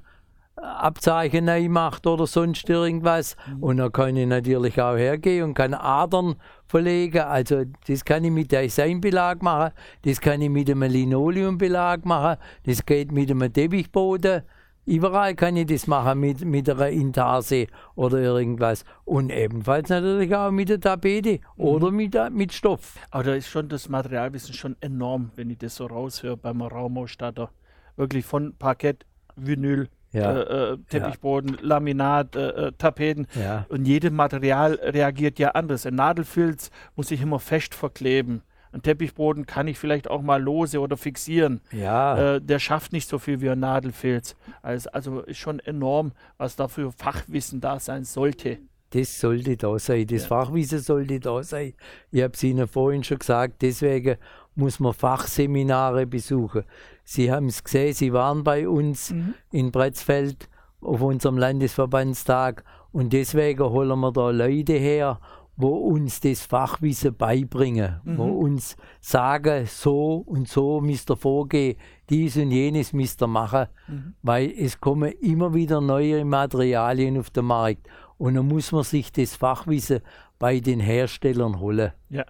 [0.61, 3.35] Abzeichen neu macht oder sonst irgendwas.
[3.47, 3.63] Mhm.
[3.63, 6.35] Und dann kann ich natürlich auch hergehen und kann Adern
[6.67, 7.21] verlegen.
[7.21, 12.85] Also das kann ich mit Designbelag machen, das kann ich mit einem Linoleumbelag machen, das
[12.85, 14.43] geht mit einem Teppichboden.
[14.85, 18.83] Überall kann ich das machen mit, mit einer Intarse oder irgendwas.
[19.05, 21.63] Und ebenfalls natürlich auch mit der Tapete mhm.
[21.63, 22.95] oder mit, mit Stoff.
[23.11, 27.51] Aber da ist schon das Materialwissen schon enorm, wenn ich das so raushöre beim Raumausstatter.
[27.95, 30.41] Wirklich von Parkett, Vinyl, ja.
[30.41, 31.59] Äh, äh, Teppichboden, ja.
[31.61, 33.27] Laminat, äh, äh, Tapeten.
[33.39, 33.65] Ja.
[33.69, 35.85] Und jedes Material reagiert ja anders.
[35.85, 38.41] Ein Nadelfilz muss sich immer fest verkleben.
[38.73, 41.59] Ein Teppichboden kann ich vielleicht auch mal lose oder fixieren.
[41.71, 42.35] Ja.
[42.35, 44.35] Äh, der schafft nicht so viel wie ein Nadelfilz.
[44.61, 48.59] Also, also ist schon enorm, was da für Fachwissen da sein sollte.
[48.91, 50.07] Das sollte da sein.
[50.07, 50.27] Das ja.
[50.27, 51.73] Fachwissen sollte da sein.
[52.11, 54.17] Ich habe es Ihnen vorhin schon gesagt, deswegen
[54.55, 56.63] muss man Fachseminare besuchen.
[57.03, 59.33] Sie haben es gesehen, Sie waren bei uns mhm.
[59.51, 60.49] in Bretzfeld
[60.81, 65.19] auf unserem Landesverbandstag und deswegen holen wir da Leute her,
[65.55, 68.17] wo uns das Fachwissen beibringen, mhm.
[68.17, 71.77] wo uns sagen, so und so müsst ihr vorgehen,
[72.09, 74.15] dies und jenes müsst ihr machen, mhm.
[74.23, 77.87] weil es kommen immer wieder neue Materialien auf den Markt
[78.17, 80.01] und dann muss man sich das Fachwissen
[80.39, 81.91] bei den Herstellern holen.
[82.09, 82.25] Ja,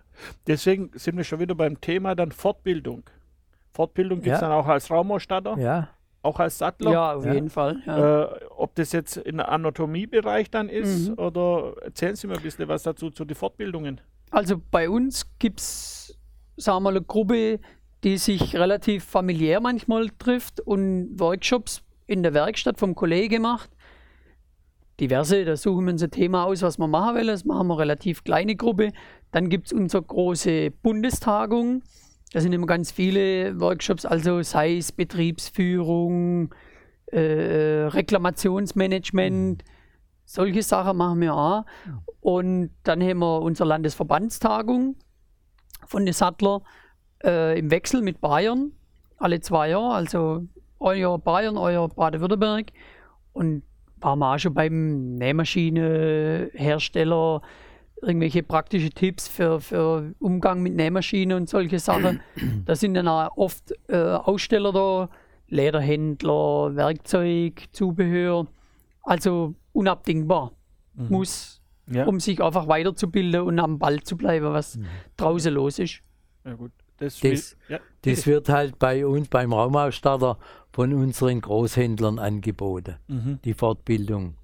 [0.45, 3.03] deswegen sind wir schon wieder beim Thema dann Fortbildung.
[3.73, 4.47] Fortbildung gibt es ja.
[4.47, 5.57] dann auch als Raumausstatter?
[5.57, 5.89] Ja.
[6.23, 6.91] Auch als Sattler?
[6.91, 7.81] Ja, auf jeden Fall.
[7.88, 11.17] Äh, ob das jetzt im Anatomiebereich dann ist mhm.
[11.17, 14.01] oder erzählen Sie mir ein bisschen was dazu zu den Fortbildungen.
[14.29, 16.17] Also bei uns gibt es,
[16.57, 17.60] sagen wir mal, eine Gruppe,
[18.03, 23.71] die sich relativ familiär manchmal trifft und Workshops in der Werkstatt vom Kollege macht.
[24.99, 27.27] Diverse, da suchen wir uns ein Thema aus, was wir machen wollen.
[27.27, 28.91] Das machen wir relativ kleine Gruppe.
[29.31, 31.81] Dann gibt es unsere große Bundestagung.
[32.33, 36.53] Da sind immer ganz viele Workshops, also sei es Betriebsführung,
[37.07, 39.63] äh, Reklamationsmanagement,
[40.23, 41.65] solche Sachen machen wir auch.
[42.21, 44.95] Und dann haben wir unsere Landesverbandstagung
[45.85, 46.61] von den Sattler
[47.23, 48.71] äh, im Wechsel mit Bayern,
[49.17, 50.47] alle zwei Jahre, also
[50.79, 52.71] euer Bayern, euer Baden-Württemberg.
[53.33, 53.63] Und
[53.97, 57.41] waren wir auch schon beim Nähmaschinenhersteller,
[58.01, 62.21] irgendwelche praktische Tipps für, für Umgang mit Nähmaschinen und solche Sachen.
[62.65, 65.09] da sind dann auch oft äh, Aussteller da,
[65.47, 68.47] Lederhändler, Werkzeug, Zubehör.
[69.03, 70.51] Also unabdingbar.
[70.93, 71.07] Mhm.
[71.09, 72.05] Muss, ja.
[72.05, 74.85] um sich einfach weiterzubilden und am Ball zu bleiben, was mhm.
[75.17, 76.01] draußen los ist.
[76.45, 76.71] Ja, gut.
[76.97, 77.79] Das, das, ja.
[78.03, 80.37] das, wird halt bei uns beim Raumausstatter
[80.71, 83.39] von unseren Großhändlern angeboten, mhm.
[83.43, 84.35] die Fortbildung.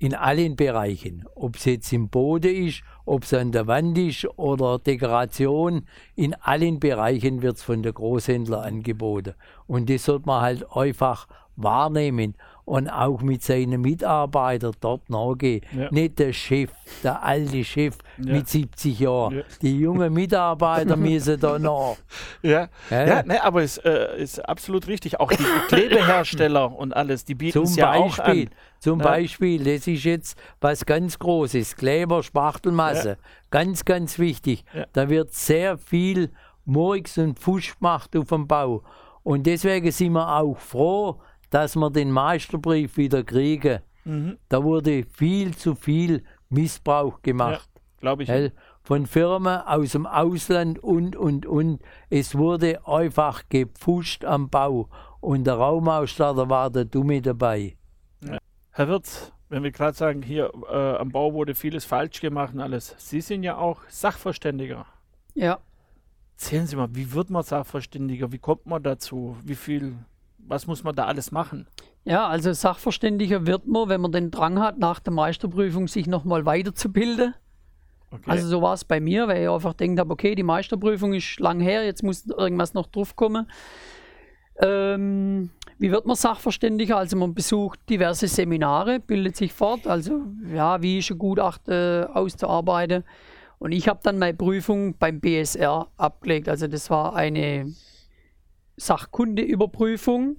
[0.00, 4.28] In allen Bereichen, ob es jetzt im Boden ist, ob es an der Wand ist
[4.38, 9.34] oder Dekoration, in allen Bereichen wird es von der Großhändler angeboten.
[9.66, 11.26] Und das sollte man halt einfach
[11.62, 12.34] wahrnehmen
[12.68, 15.62] und auch mit seinen Mitarbeitern dort nachgehen.
[15.74, 15.88] Ja.
[15.90, 16.70] Nicht der Chef,
[17.02, 18.34] der alte Chef ja.
[18.34, 19.38] mit 70 Jahren.
[19.38, 19.42] Ja.
[19.62, 21.96] Die jungen Mitarbeiter müssen da nach.
[22.42, 25.18] Ja, ja ne, aber es äh, ist absolut richtig.
[25.18, 28.50] Auch die Klebehersteller und alles, die bieten es ja Beispiel, auch an.
[28.80, 33.16] Zum Beispiel, das ist jetzt was ganz Großes, Kleber, Spachtelmasse.
[33.50, 34.64] Ganz, ganz wichtig.
[34.92, 36.30] Da wird sehr viel
[36.66, 38.82] Murks und Fusch gemacht auf dem Bau.
[39.22, 41.18] Und deswegen sind wir auch froh,
[41.50, 43.80] dass wir den Meisterbrief wieder kriegen.
[44.04, 44.38] Mhm.
[44.48, 47.68] Da wurde viel zu viel Missbrauch gemacht.
[47.74, 48.52] Ja, Glaube ich.
[48.82, 51.82] Von Firmen aus dem Ausland und, und, und.
[52.08, 54.88] Es wurde einfach gepfuscht am Bau.
[55.20, 57.76] Und der Raumausstatter war da dumme dabei.
[58.22, 58.38] Ja.
[58.70, 62.60] Herr Wirz, wenn wir gerade sagen, hier äh, am Bau wurde vieles falsch gemacht und
[62.60, 62.94] alles.
[62.98, 64.86] Sie sind ja auch Sachverständiger.
[65.34, 65.58] Ja.
[66.34, 68.30] Erzählen Sie mal, wie wird man Sachverständiger?
[68.32, 69.36] Wie kommt man dazu?
[69.44, 69.96] Wie viel
[70.48, 71.66] was muss man da alles machen?
[72.04, 76.46] Ja, also Sachverständiger wird man, wenn man den Drang hat, nach der Meisterprüfung sich nochmal
[76.46, 77.34] weiterzubilden.
[78.10, 78.30] Okay.
[78.30, 81.38] Also so war es bei mir, weil ich einfach denkt habe, okay, die Meisterprüfung ist
[81.40, 83.50] lang her, jetzt muss irgendwas noch drauf kommen.
[84.60, 86.96] Ähm, wie wird man Sachverständiger?
[86.96, 93.04] Also man besucht diverse Seminare, bildet sich fort, also ja, wie ist ein Gutachten auszuarbeiten.
[93.58, 96.48] Und ich habe dann meine Prüfung beim BSR abgelegt.
[96.48, 97.72] Also das war eine
[98.78, 100.38] Sachkundeüberprüfung.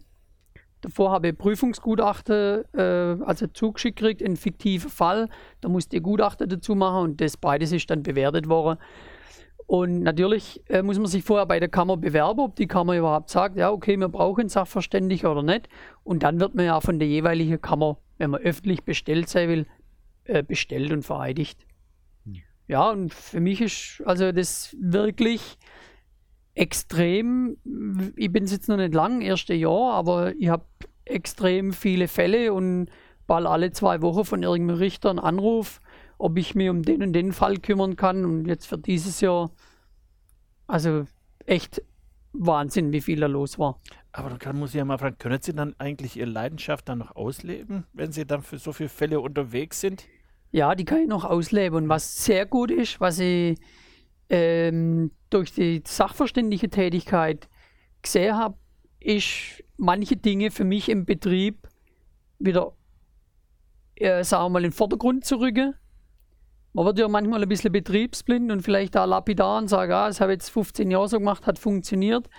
[0.82, 5.30] Davor habe ich Prüfungsgutachten, äh, also zugeschickt gekriegt, ein fiktiver Fall.
[5.62, 8.80] Da musste ich Gutachten dazu machen und das beides ist dann bewertet worden.
[9.70, 13.30] Und natürlich äh, muss man sich vorher bei der Kammer bewerben, ob die Kammer überhaupt
[13.30, 15.70] sagt, ja, okay, wir brauchen Sachverständiger oder nicht.
[16.04, 19.68] Und dann wird man ja von der jeweiligen Kammer, wenn man öffentlich bestellt sein will,
[20.24, 21.68] äh, bestellt und vereidigt.
[22.26, 22.42] Hm.
[22.68, 25.60] Ja, und für mich ist also das wirklich
[26.60, 27.56] extrem,
[28.18, 30.66] ich bin jetzt noch nicht lang, erste Jahr, aber ich habe
[31.06, 32.90] extrem viele Fälle und
[33.28, 35.80] bald alle zwei Wochen von irgendeinem Richter einen Anruf,
[36.18, 38.26] ob ich mich um den und den Fall kümmern kann.
[38.26, 39.52] Und jetzt für dieses Jahr,
[40.68, 41.06] also
[41.46, 41.82] echt
[42.34, 43.80] Wahnsinn, wie viel da los war.
[44.12, 47.16] Aber dann muss ich ja mal fragen, können Sie dann eigentlich Ihre Leidenschaft dann noch
[47.16, 50.04] ausleben, wenn Sie dann für so viele Fälle unterwegs sind?
[50.52, 51.84] Ja, die kann ich noch ausleben.
[51.84, 53.58] Und was sehr gut ist, was ich
[54.30, 57.50] ähm, durch die sachverständige Tätigkeit
[58.02, 58.56] gesehen habe,
[59.00, 61.68] ist manche Dinge für mich im Betrieb
[62.38, 62.74] wieder,
[63.96, 65.76] äh, sagen wir mal, in den Vordergrund zu rücken.
[66.74, 70.22] Man wird ja manchmal ein bisschen betriebsblind und vielleicht da lapidar und sagt, ah, das
[70.22, 72.30] habe ich jetzt 15 Jahre so gemacht, hat funktioniert.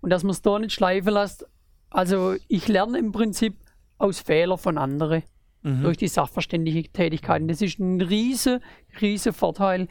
[0.00, 1.46] Und dass man es da nicht schleifen lässt.
[1.90, 3.56] Also ich lerne im Prinzip
[3.98, 5.22] aus Fehlern von anderen
[5.62, 5.82] mhm.
[5.82, 7.42] durch die sachverständige Tätigkeit.
[7.42, 8.60] Und das ist ein riese,
[9.00, 9.88] riese Vorteil,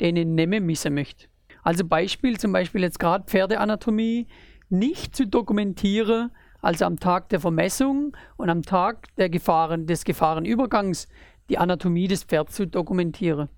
[0.00, 1.26] den ich nehmen missen möchte.
[1.62, 4.26] Also Beispiel, zum Beispiel jetzt gerade Pferdeanatomie,
[4.70, 6.30] nicht zu dokumentieren,
[6.60, 11.08] also am Tag der Vermessung und am Tag der Gefahren, des Gefahrenübergangs
[11.48, 13.48] die Anatomie des Pferds zu dokumentieren.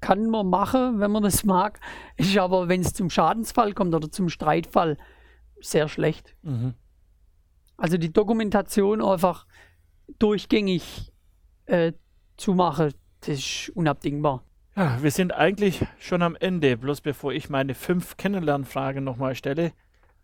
[0.00, 1.78] Kann man machen, wenn man das mag,
[2.16, 4.96] ist aber, wenn es zum Schadensfall kommt oder zum Streitfall,
[5.60, 6.34] sehr schlecht.
[6.42, 6.74] Mhm.
[7.76, 9.46] Also die Dokumentation einfach
[10.18, 11.12] durchgängig
[11.66, 11.92] äh,
[12.36, 14.44] zu machen, das ist unabdingbar.
[14.76, 16.76] Ja, wir sind eigentlich schon am Ende.
[16.76, 19.72] Bloß bevor ich meine fünf Kennenlernfragen nochmal stelle,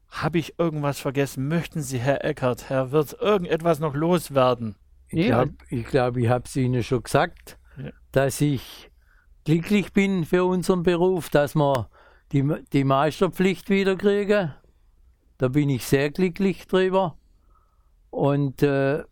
[0.09, 1.47] habe ich irgendwas vergessen?
[1.47, 4.75] Möchten Sie, Herr Eckert, Herr Wirth, irgendetwas noch loswerden?
[5.09, 7.91] Ich glaube, ich, glaub, ich habe es Ihnen schon gesagt, ja.
[8.11, 8.91] dass ich
[9.45, 11.89] glücklich bin für unseren Beruf, dass wir
[12.33, 14.53] die, die Meisterpflicht wieder kriegen.
[15.39, 17.17] Da bin ich sehr glücklich drüber.
[18.11, 19.05] Und äh,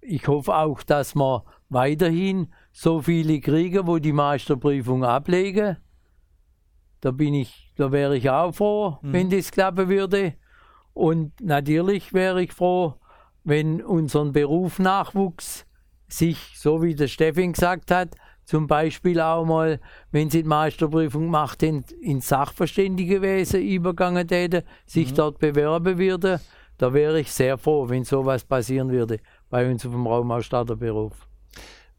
[0.00, 5.76] ich hoffe auch, dass wir weiterhin so viele kriegen, wo die Meisterprüfung ablegen.
[7.00, 9.12] Da bin ich, da wäre ich auch froh, Mhm.
[9.12, 10.34] wenn das klappen würde.
[10.92, 12.94] Und natürlich wäre ich froh,
[13.44, 15.66] wenn unseren Beruf Nachwuchs
[16.08, 18.14] sich, so wie der Steffin gesagt hat,
[18.44, 25.14] zum Beispiel auch mal, wenn sie die Meisterprüfung macht, in, ins Sachverständigewesen übergangen täte, sich
[25.14, 26.40] dort bewerben würde.
[26.76, 31.28] Da wäre ich sehr froh, wenn sowas passieren würde bei uns auf dem Raumausstatterberuf.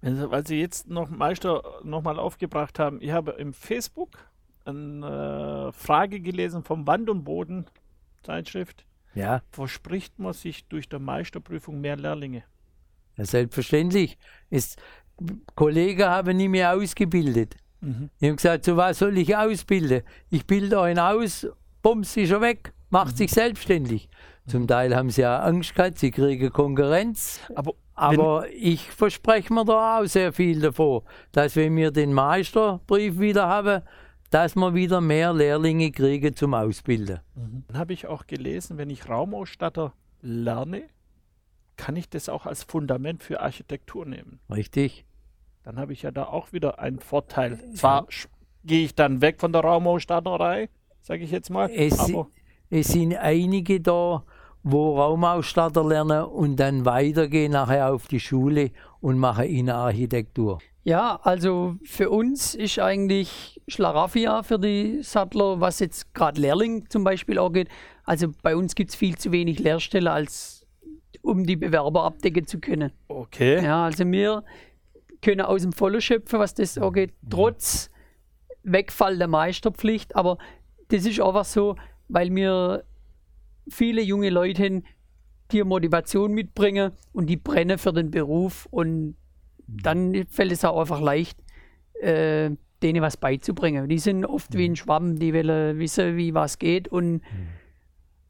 [0.02, 4.18] Sie, weil Sie jetzt noch Meister nochmal aufgebracht haben, ich habe im Facebook
[4.66, 7.66] eine äh, Frage gelesen vom Wand und Boden
[8.24, 8.86] Zeitschrift.
[9.14, 12.44] Ja, Verspricht man sich durch die Meisterprüfung mehr Lehrlinge?
[13.18, 14.18] ja selbstverständlich.
[14.50, 14.82] Ist,
[15.56, 17.56] Kollegen haben nie mehr ausgebildet.
[17.82, 20.04] Die haben gesagt, so was soll ich ausbilden?
[20.30, 21.48] Ich bilde einen aus,
[21.82, 24.08] bums ist er weg, macht sich selbstständig.
[24.46, 27.40] Zum Teil haben sie ja Angst gehabt, sie kriegen Konkurrenz.
[27.56, 33.20] Aber, Aber ich verspreche mir da auch sehr viel davon, dass wenn wir den Meisterbrief
[33.20, 33.84] wieder haben,
[34.30, 37.20] dass wir wieder mehr Lehrlinge kriegen zum Ausbilden.
[37.36, 40.84] wenn, dann habe ich auch gelesen, wenn ich Raumausstatter lerne,
[41.78, 44.40] kann ich das auch als Fundament für Architektur nehmen.
[44.50, 45.06] Richtig?
[45.64, 47.60] Dann habe ich ja da auch wieder einen Vorteil.
[47.76, 48.28] Zwar sch-
[48.64, 50.70] gehe ich dann weg von der Raumausstatterei,
[51.02, 52.28] sage ich jetzt mal, Es, aber
[52.70, 54.24] es sind einige da,
[54.64, 60.60] wo Raumausstatter lernen und dann weitergehen nachher auf die Schule und machen Innenarchitektur.
[60.84, 67.04] Ja, also für uns ist eigentlich Schlaraffia für die Sattler, was jetzt gerade Lehrling zum
[67.04, 67.70] Beispiel auch geht.
[68.04, 70.66] Also bei uns gibt es viel zu wenig Lehrstellen, als
[71.22, 72.92] um die Bewerber abdecken zu können.
[73.08, 73.64] okay.
[73.64, 74.44] Ja, also wir
[75.22, 77.92] können aus dem Vollen schöpfen, was das angeht, trotz
[78.64, 80.16] Wegfall der Meisterpflicht.
[80.16, 80.40] Aber
[80.88, 81.76] das ist einfach so,
[82.08, 82.84] weil wir
[83.72, 84.84] viele junge Leute
[85.52, 89.16] die Motivation mitbringen und die brennen für den Beruf und
[89.68, 91.38] dann fällt es auch einfach leicht,
[92.02, 92.52] äh,
[92.82, 93.88] denen was beizubringen.
[93.88, 97.22] Die sind oft wie ein Schwamm, die wollen wissen, wie was geht und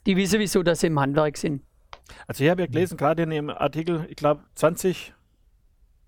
[0.05, 1.61] die wissen, wieso dass sie im Handwerk sind.
[2.27, 5.13] Also ich habe ja gelesen, gerade in dem Artikel, ich glaube 20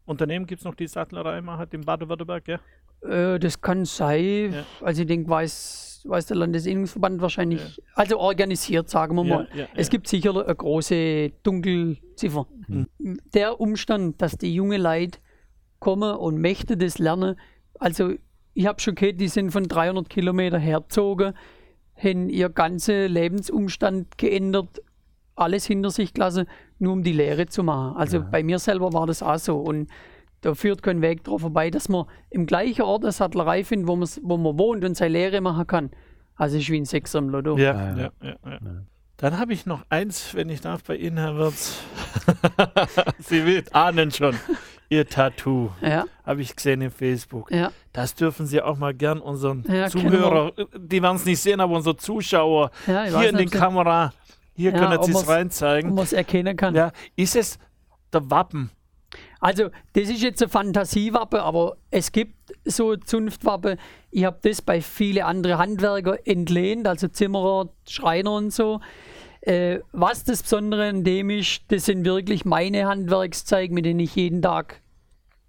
[0.05, 2.59] Unternehmen gibt es noch, die Sattlerei machen, in Baden-Württemberg, ja?
[3.07, 4.53] Äh, das kann sein.
[4.53, 4.65] Ja.
[4.81, 9.47] Also ich denke, weiß, weiß der Landesinnungsverband wahrscheinlich, also organisiert, sagen wir Ja, mal.
[9.53, 9.91] ja, es ja.
[9.91, 12.47] gibt sicher eine große Dunkelziffer.
[13.33, 15.19] Der Umstand, dass die junge Leute
[15.79, 17.35] kommen und möchten das lernen,
[17.79, 18.13] also
[18.53, 21.33] ich habe schon gehört, die sind von 300 Kilometer hergezogen,
[21.95, 24.81] haben ihr ganzen Lebensumstand geändert,
[25.35, 26.45] alles hinter sich gelassen,
[26.79, 27.97] nur um die Lehre zu machen.
[27.97, 29.57] Also bei mir selber war das auch so.
[29.57, 29.89] Und
[30.43, 33.97] da führt kein Weg drauf vorbei, dass man im gleichen Ort eine Sattlerei findet, wo,
[33.99, 35.89] wo man wohnt und seine Lehre machen kann.
[36.35, 37.57] Also ist wie ein Sechser im Lotto.
[37.57, 38.35] Ja, ja, ja.
[38.45, 38.59] ja,
[39.17, 41.79] Dann habe ich noch eins, wenn ich darf, bei Ihnen, Herr Wirz.
[43.19, 44.35] Sie will, ahnen schon.
[44.89, 45.69] Ihr Tattoo.
[45.81, 47.51] Ja, Habe ich gesehen im Facebook.
[47.51, 47.71] ja.
[47.93, 51.75] Das dürfen Sie auch mal gern unseren Ja, Zuhörer, die werden es nicht sehen, aber
[51.75, 54.13] unsere Zuschauer ja hier in den nicht, ob Kamera,
[54.55, 55.93] hier Ja, können Sie es reinzeigen.
[55.93, 56.75] man es erkennen kann.
[56.75, 57.57] Ja, ist es
[58.11, 58.69] der Wappen?
[59.43, 62.33] Also, das ist jetzt eine Fantasiewappe, aber es gibt
[62.63, 63.77] so Zunftwappen.
[64.09, 68.79] Ich habe das bei vielen anderen Handwerker entlehnt, also Zimmerer, Schreiner und so.
[69.41, 74.15] Äh, was das Besondere an dem ist, das sind wirklich meine Handwerkszeigen, mit denen ich
[74.15, 74.81] jeden Tag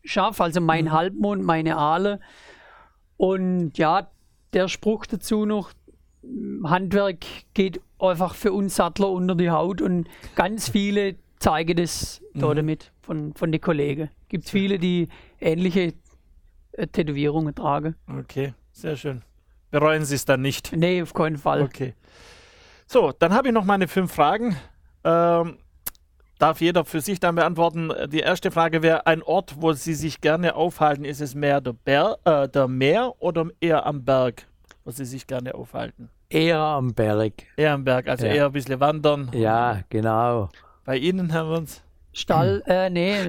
[0.02, 0.42] schaffe.
[0.42, 2.18] Also mein Halbmond, meine Aale.
[3.16, 4.10] Und ja,
[4.54, 5.70] der Spruch dazu noch,
[6.64, 7.24] Handwerk
[7.54, 11.14] geht einfach für uns Sattler unter die Haut und ganz viele
[11.44, 14.08] zeigen das da damit von, von den Kollegen.
[14.28, 15.08] Gibt viele, die
[15.40, 15.92] ähnliche
[16.72, 17.96] äh, Tätowierungen tragen.
[18.08, 19.22] Okay, sehr schön.
[19.70, 20.72] Bereuen Sie es dann nicht.
[20.74, 21.62] Nee, auf keinen Fall.
[21.62, 21.94] Okay.
[22.86, 24.56] So, dann habe ich noch meine fünf Fragen.
[25.04, 25.58] Ähm,
[26.38, 27.92] darf jeder für sich dann beantworten.
[28.08, 31.72] Die erste Frage wäre: Ein Ort, wo Sie sich gerne aufhalten, ist es mehr der,
[31.74, 34.46] Ber äh, der Meer oder eher am Berg,
[34.84, 36.08] wo Sie sich gerne aufhalten?
[36.30, 37.34] Eher am Berg.
[37.56, 38.32] Eher am Berg, also Ja.
[38.32, 39.30] eher ein bisschen wandern.
[39.34, 40.48] Ja, genau.
[40.84, 41.82] Bei Ihnen, Herr Wirns?
[42.12, 43.16] Stall, äh, nee.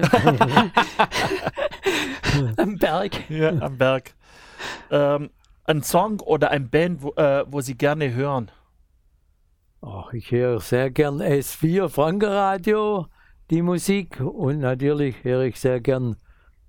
[2.56, 3.30] Am Berg.
[3.30, 4.12] Ja, am Berg.
[4.90, 5.30] Ähm,
[5.64, 8.50] ein Song oder ein Band, wo, äh, wo Sie gerne hören?
[9.80, 13.06] Ach, ich höre sehr gern S4 Frankenradio,
[13.50, 14.20] die Musik.
[14.20, 16.16] Und natürlich höre ich sehr gern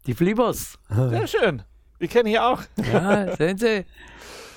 [0.06, 0.80] die Flippers.
[0.90, 1.64] Sehr schön.
[2.00, 2.62] Die kenne ich auch.
[2.92, 3.86] Ja, sehen Sie?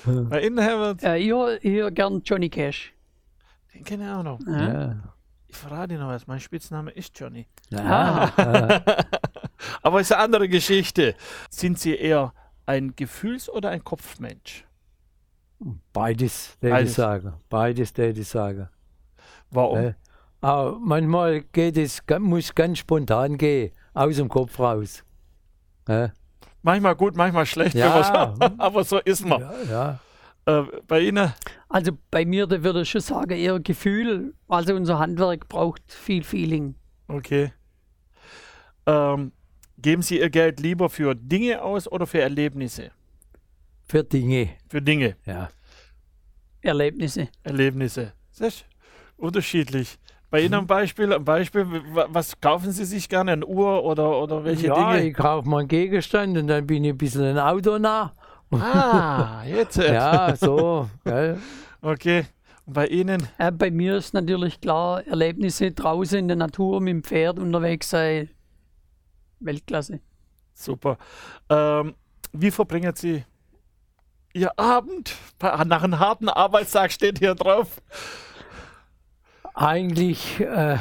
[0.05, 1.03] Bei Ihnen, Herr Wirns?
[1.03, 2.93] Äh, ich höre hör gern Johnny Cash.
[3.73, 4.39] Den kenne ich auch noch.
[4.47, 4.73] Ja.
[4.73, 5.10] Ja.
[5.51, 6.27] Ich verrate noch was.
[6.27, 7.45] Mein Spitzname ist Johnny.
[7.69, 8.31] Ja.
[9.83, 11.13] Aber ist eine andere Geschichte.
[11.49, 12.33] Sind Sie eher
[12.65, 14.65] ein Gefühls- oder ein Kopfmensch?
[15.93, 16.93] Beides, würde ich Beides.
[16.95, 17.33] sagen.
[17.49, 18.69] Beides, würde ich sagen.
[19.51, 19.77] Warum?
[19.77, 19.93] Äh,
[20.39, 25.03] aber manchmal geht es, muss ganz spontan gehen, aus dem Kopf raus.
[25.87, 26.09] Äh,
[26.63, 28.35] Manchmal gut, manchmal schlecht, Ja.
[28.57, 29.41] aber so ist man.
[29.41, 29.99] ja, ja.
[30.45, 31.33] Äh, bei Ihnen?
[31.69, 34.33] Also bei mir, da würde ich schon sagen, eher Gefühl.
[34.47, 36.75] Also unser Handwerk braucht viel Feeling.
[37.07, 37.53] Okay.
[38.85, 39.31] Ähm,
[39.77, 42.91] geben Sie Ihr Geld lieber für Dinge aus oder für Erlebnisse?
[43.83, 44.49] Für Dinge.
[44.69, 45.49] Für Dinge, Ja.
[46.61, 47.27] Erlebnisse.
[47.43, 48.13] Erlebnisse.
[48.37, 48.65] Das ist
[49.17, 49.97] unterschiedlich.
[50.29, 53.33] Bei Ihnen ein Beispiel, ein Beispiel, wa- was kaufen Sie sich gerne?
[53.33, 55.07] Eine Uhr oder, oder welche ja, Dinge?
[55.09, 58.13] ich kaufe mal einen Gegenstand und dann bin ich ein bisschen ein Auto nah.
[58.51, 59.77] Ah, jetzt.
[59.77, 60.89] Ja, so.
[61.03, 61.37] gell.
[61.81, 62.25] Okay.
[62.65, 63.27] Und bei Ihnen?
[63.37, 67.89] Äh, bei mir ist natürlich klar, Erlebnisse draußen in der Natur mit dem Pferd unterwegs
[67.89, 68.29] sein.
[69.39, 69.99] Weltklasse.
[70.53, 70.97] Super.
[71.49, 71.95] Ähm,
[72.33, 73.23] wie verbringen Sie
[74.33, 75.15] Ihr Abend?
[75.41, 77.81] Nach einem harten Arbeitstag steht hier drauf.
[79.53, 80.77] Eigentlich äh,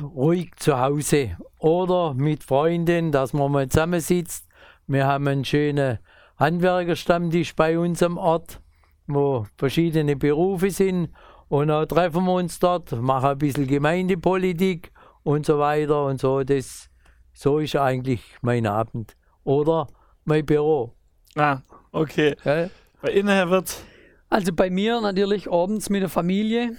[0.00, 4.46] ruhig zu Hause oder mit Freunden, dass man mal zusammensitzt.
[4.86, 5.98] Wir haben einen schönen
[6.36, 8.60] Handwerkerstammtisch bei uns am Ort,
[9.06, 11.10] wo verschiedene Berufe sind.
[11.48, 16.42] Und dann treffen wir uns dort, machen ein bisschen Gemeindepolitik und so weiter und so.
[16.42, 16.90] Das,
[17.32, 19.16] so ist eigentlich mein Abend.
[19.44, 19.86] Oder
[20.24, 20.94] mein Büro.
[21.36, 21.60] Ah,
[21.92, 22.36] okay.
[22.42, 22.70] Gell?
[23.02, 23.84] Bei Ihnen, Herr Wirt?
[24.30, 26.76] Also bei mir natürlich abends mit der Familie.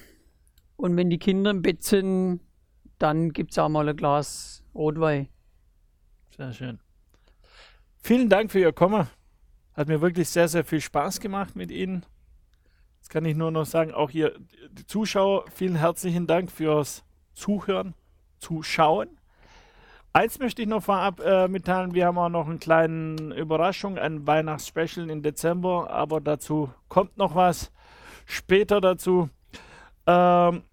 [0.75, 2.41] Und wenn die Kinder im Bett sind,
[2.97, 5.29] dann gibt es auch mal ein Glas Rotwein.
[6.35, 6.79] Sehr schön.
[8.01, 9.07] Vielen Dank für Ihr Kommen.
[9.76, 12.05] Hat mir wirklich sehr, sehr viel Spaß gemacht mit Ihnen.
[12.97, 14.34] Jetzt kann ich nur noch sagen, auch hier
[14.71, 17.03] die Zuschauer, vielen herzlichen Dank fürs
[17.34, 17.93] Zuhören,
[18.39, 19.19] Zuschauen.
[20.13, 24.26] Eins möchte ich noch vorab äh, mitteilen, wir haben auch noch eine kleine Überraschung, ein
[24.26, 27.73] Weihnachtsspecial im Dezember, aber dazu kommt noch was
[28.26, 29.30] später dazu.
[30.07, 30.63] Ähm,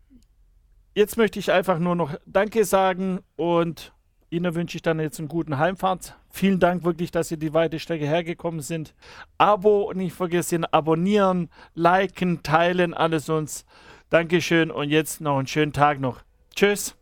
[0.94, 3.92] jetzt möchte ich einfach nur noch Danke sagen und
[4.32, 6.16] Ihnen wünsche ich dann jetzt einen guten Heimfahrt.
[6.30, 8.94] Vielen Dank wirklich, dass Sie die weite Strecke hergekommen sind.
[9.36, 13.66] Abo nicht vergessen, abonnieren, liken, teilen, alles uns.
[14.08, 16.20] Dankeschön und jetzt noch einen schönen Tag noch.
[16.54, 16.96] Tschüss.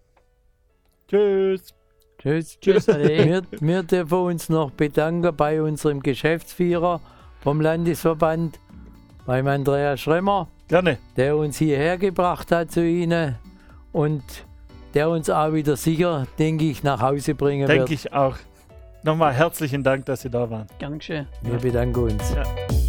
[1.07, 1.73] Tschüss.
[2.19, 2.59] Tschüss.
[2.61, 2.89] Tschüss.
[2.89, 7.01] Wir, wir dürfen uns noch bedanken bei unserem Geschäftsführer
[7.41, 8.59] vom Landesverband,
[9.25, 10.99] beim Andreas Schremmer, Gerne.
[11.17, 13.37] der uns hierher gebracht hat zu Ihnen
[13.93, 14.25] und
[14.95, 17.91] der uns auch wieder sicher, denke ich, nach Hause bringen Denke wird.
[17.91, 18.37] ich auch.
[19.03, 20.67] Nochmal herzlichen Dank, dass Sie da waren.
[20.79, 21.27] Gern geschehen.
[21.43, 22.35] Wir bedanken uns.
[22.35, 22.80] Ja.